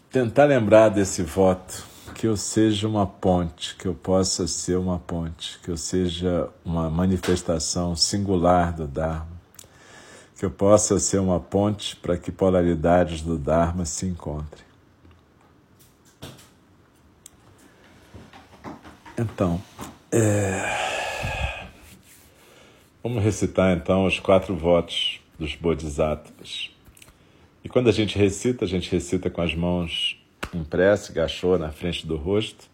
tentar 0.10 0.46
lembrar 0.46 0.88
desse 0.88 1.22
voto 1.22 1.84
que 2.16 2.26
eu 2.26 2.38
seja 2.38 2.88
uma 2.88 3.06
ponte, 3.06 3.76
que 3.76 3.90
eu 3.90 3.94
possa 3.94 4.48
ser 4.48 4.78
uma 4.78 4.98
ponte, 4.98 5.60
que 5.62 5.70
eu 5.70 5.76
seja 5.76 6.48
uma 6.64 6.90
manifestação 6.90 7.94
singular 7.94 8.72
do 8.72 8.88
Dharma, 8.88 9.28
que 10.40 10.46
eu 10.46 10.52
possa 10.52 10.98
ser 10.98 11.20
uma 11.20 11.42
ponte 11.42 11.94
para 11.98 12.16
que 12.16 12.32
polaridades 12.32 13.22
do 13.22 13.38
Dharma 13.38 13.84
se 13.84 14.06
encontrem. 14.06 14.67
Então, 19.20 19.60
é... 20.12 20.78
vamos 23.02 23.24
recitar 23.24 23.76
então 23.76 24.06
os 24.06 24.20
quatro 24.20 24.56
votos 24.56 25.20
dos 25.40 25.56
Bodhisattvas. 25.56 26.70
E 27.64 27.70
quando 27.70 27.90
a 27.90 27.92
gente 27.92 28.16
recita, 28.16 28.66
a 28.66 28.68
gente 28.68 28.92
recita 28.92 29.28
com 29.30 29.42
as 29.42 29.56
mãos 29.56 30.24
em 30.54 30.64
prece, 30.64 31.12
agachou 31.12 31.58
na 31.58 31.72
frente 31.72 32.06
do 32.06 32.16
rosto, 32.16 32.70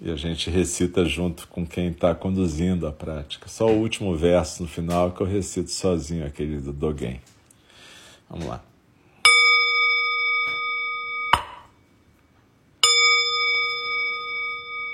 e 0.00 0.10
a 0.10 0.16
gente 0.16 0.48
recita 0.48 1.04
junto 1.04 1.46
com 1.46 1.66
quem 1.66 1.88
está 1.88 2.14
conduzindo 2.14 2.86
a 2.86 2.92
prática. 2.92 3.48
Só 3.48 3.66
o 3.66 3.78
último 3.78 4.16
verso 4.16 4.62
no 4.62 4.68
final 4.68 5.12
que 5.12 5.20
eu 5.20 5.26
recito 5.26 5.70
sozinho, 5.70 6.26
aquele 6.26 6.56
do 6.56 6.72
Dogen. 6.72 7.20
Vamos 8.28 8.46
lá. 8.46 8.71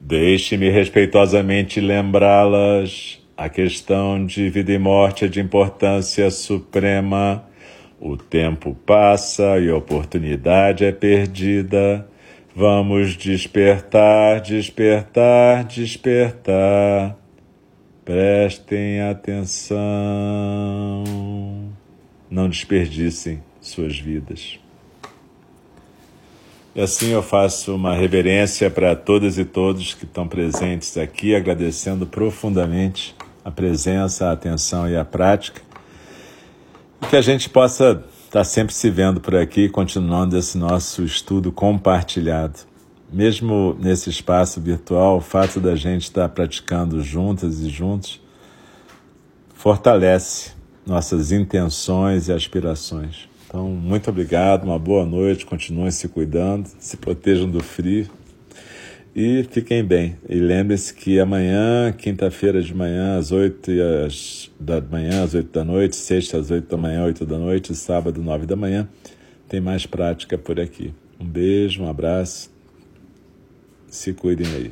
Deixe-me 0.00 0.70
respeitosamente 0.70 1.80
lembrá-las. 1.80 3.20
A 3.36 3.48
questão 3.48 4.26
de 4.26 4.48
vida 4.50 4.72
e 4.72 4.78
morte 4.78 5.24
é 5.24 5.28
de 5.28 5.40
importância 5.40 6.30
suprema 6.30 7.44
o 8.00 8.16
tempo 8.16 8.74
passa 8.74 9.58
e 9.58 9.68
a 9.68 9.76
oportunidade 9.76 10.86
é 10.86 10.92
perdida. 10.92 12.08
Vamos 12.56 13.14
despertar, 13.14 14.40
despertar, 14.40 15.64
despertar. 15.64 17.14
Prestem 18.02 19.02
atenção. 19.02 19.78
Não 22.30 22.48
desperdicem 22.48 23.42
suas 23.60 23.98
vidas. 23.98 24.59
E 26.74 26.80
assim 26.80 27.10
eu 27.10 27.22
faço 27.22 27.74
uma 27.74 27.94
reverência 27.94 28.70
para 28.70 28.94
todas 28.94 29.38
e 29.38 29.44
todos 29.44 29.94
que 29.94 30.04
estão 30.04 30.28
presentes 30.28 30.96
aqui, 30.96 31.34
agradecendo 31.34 32.06
profundamente 32.06 33.14
a 33.44 33.50
presença, 33.50 34.26
a 34.26 34.32
atenção 34.32 34.88
e 34.88 34.96
a 34.96 35.04
prática 35.04 35.60
e 37.02 37.06
que 37.06 37.16
a 37.16 37.22
gente 37.22 37.48
possa 37.48 38.04
estar 38.24 38.44
sempre 38.44 38.74
se 38.74 38.90
vendo 38.90 39.20
por 39.20 39.34
aqui, 39.34 39.68
continuando 39.68 40.36
esse 40.36 40.58
nosso 40.58 41.02
estudo 41.02 41.50
compartilhado. 41.50 42.60
Mesmo 43.12 43.76
nesse 43.80 44.08
espaço 44.10 44.60
virtual, 44.60 45.16
o 45.16 45.20
fato 45.20 45.58
da 45.58 45.74
gente 45.74 46.02
estar 46.02 46.28
praticando 46.28 47.02
juntas 47.02 47.60
e 47.60 47.68
juntos 47.68 48.20
fortalece 49.54 50.52
nossas 50.86 51.32
intenções 51.32 52.28
e 52.28 52.32
aspirações. 52.32 53.28
Então, 53.50 53.66
muito 53.66 54.08
obrigado, 54.08 54.62
uma 54.62 54.78
boa 54.78 55.04
noite, 55.04 55.44
continuem 55.44 55.90
se 55.90 56.06
cuidando, 56.06 56.68
se 56.78 56.96
protejam 56.96 57.50
do 57.50 57.60
frio 57.60 58.08
e 59.12 59.42
fiquem 59.50 59.84
bem. 59.84 60.16
E 60.28 60.36
lembrem-se 60.36 60.94
que 60.94 61.18
amanhã, 61.18 61.92
quinta-feira 61.92 62.62
de 62.62 62.72
manhã, 62.72 63.18
às 63.18 63.32
8 63.32 63.68
da 64.60 64.80
manhã, 64.80 65.24
às 65.24 65.34
8 65.34 65.50
da 65.50 65.64
noite, 65.64 65.96
sexta 65.96 66.38
às 66.38 66.48
8 66.48 66.70
da 66.70 66.76
manhã, 66.76 67.04
8 67.04 67.26
da 67.26 67.38
noite, 67.38 67.74
sábado, 67.74 68.22
9 68.22 68.46
da 68.46 68.54
manhã, 68.54 68.88
tem 69.48 69.60
mais 69.60 69.84
prática 69.84 70.38
por 70.38 70.60
aqui. 70.60 70.94
Um 71.18 71.26
beijo, 71.26 71.82
um 71.82 71.90
abraço. 71.90 72.52
Se 73.88 74.12
cuidem 74.12 74.46
aí. 74.46 74.70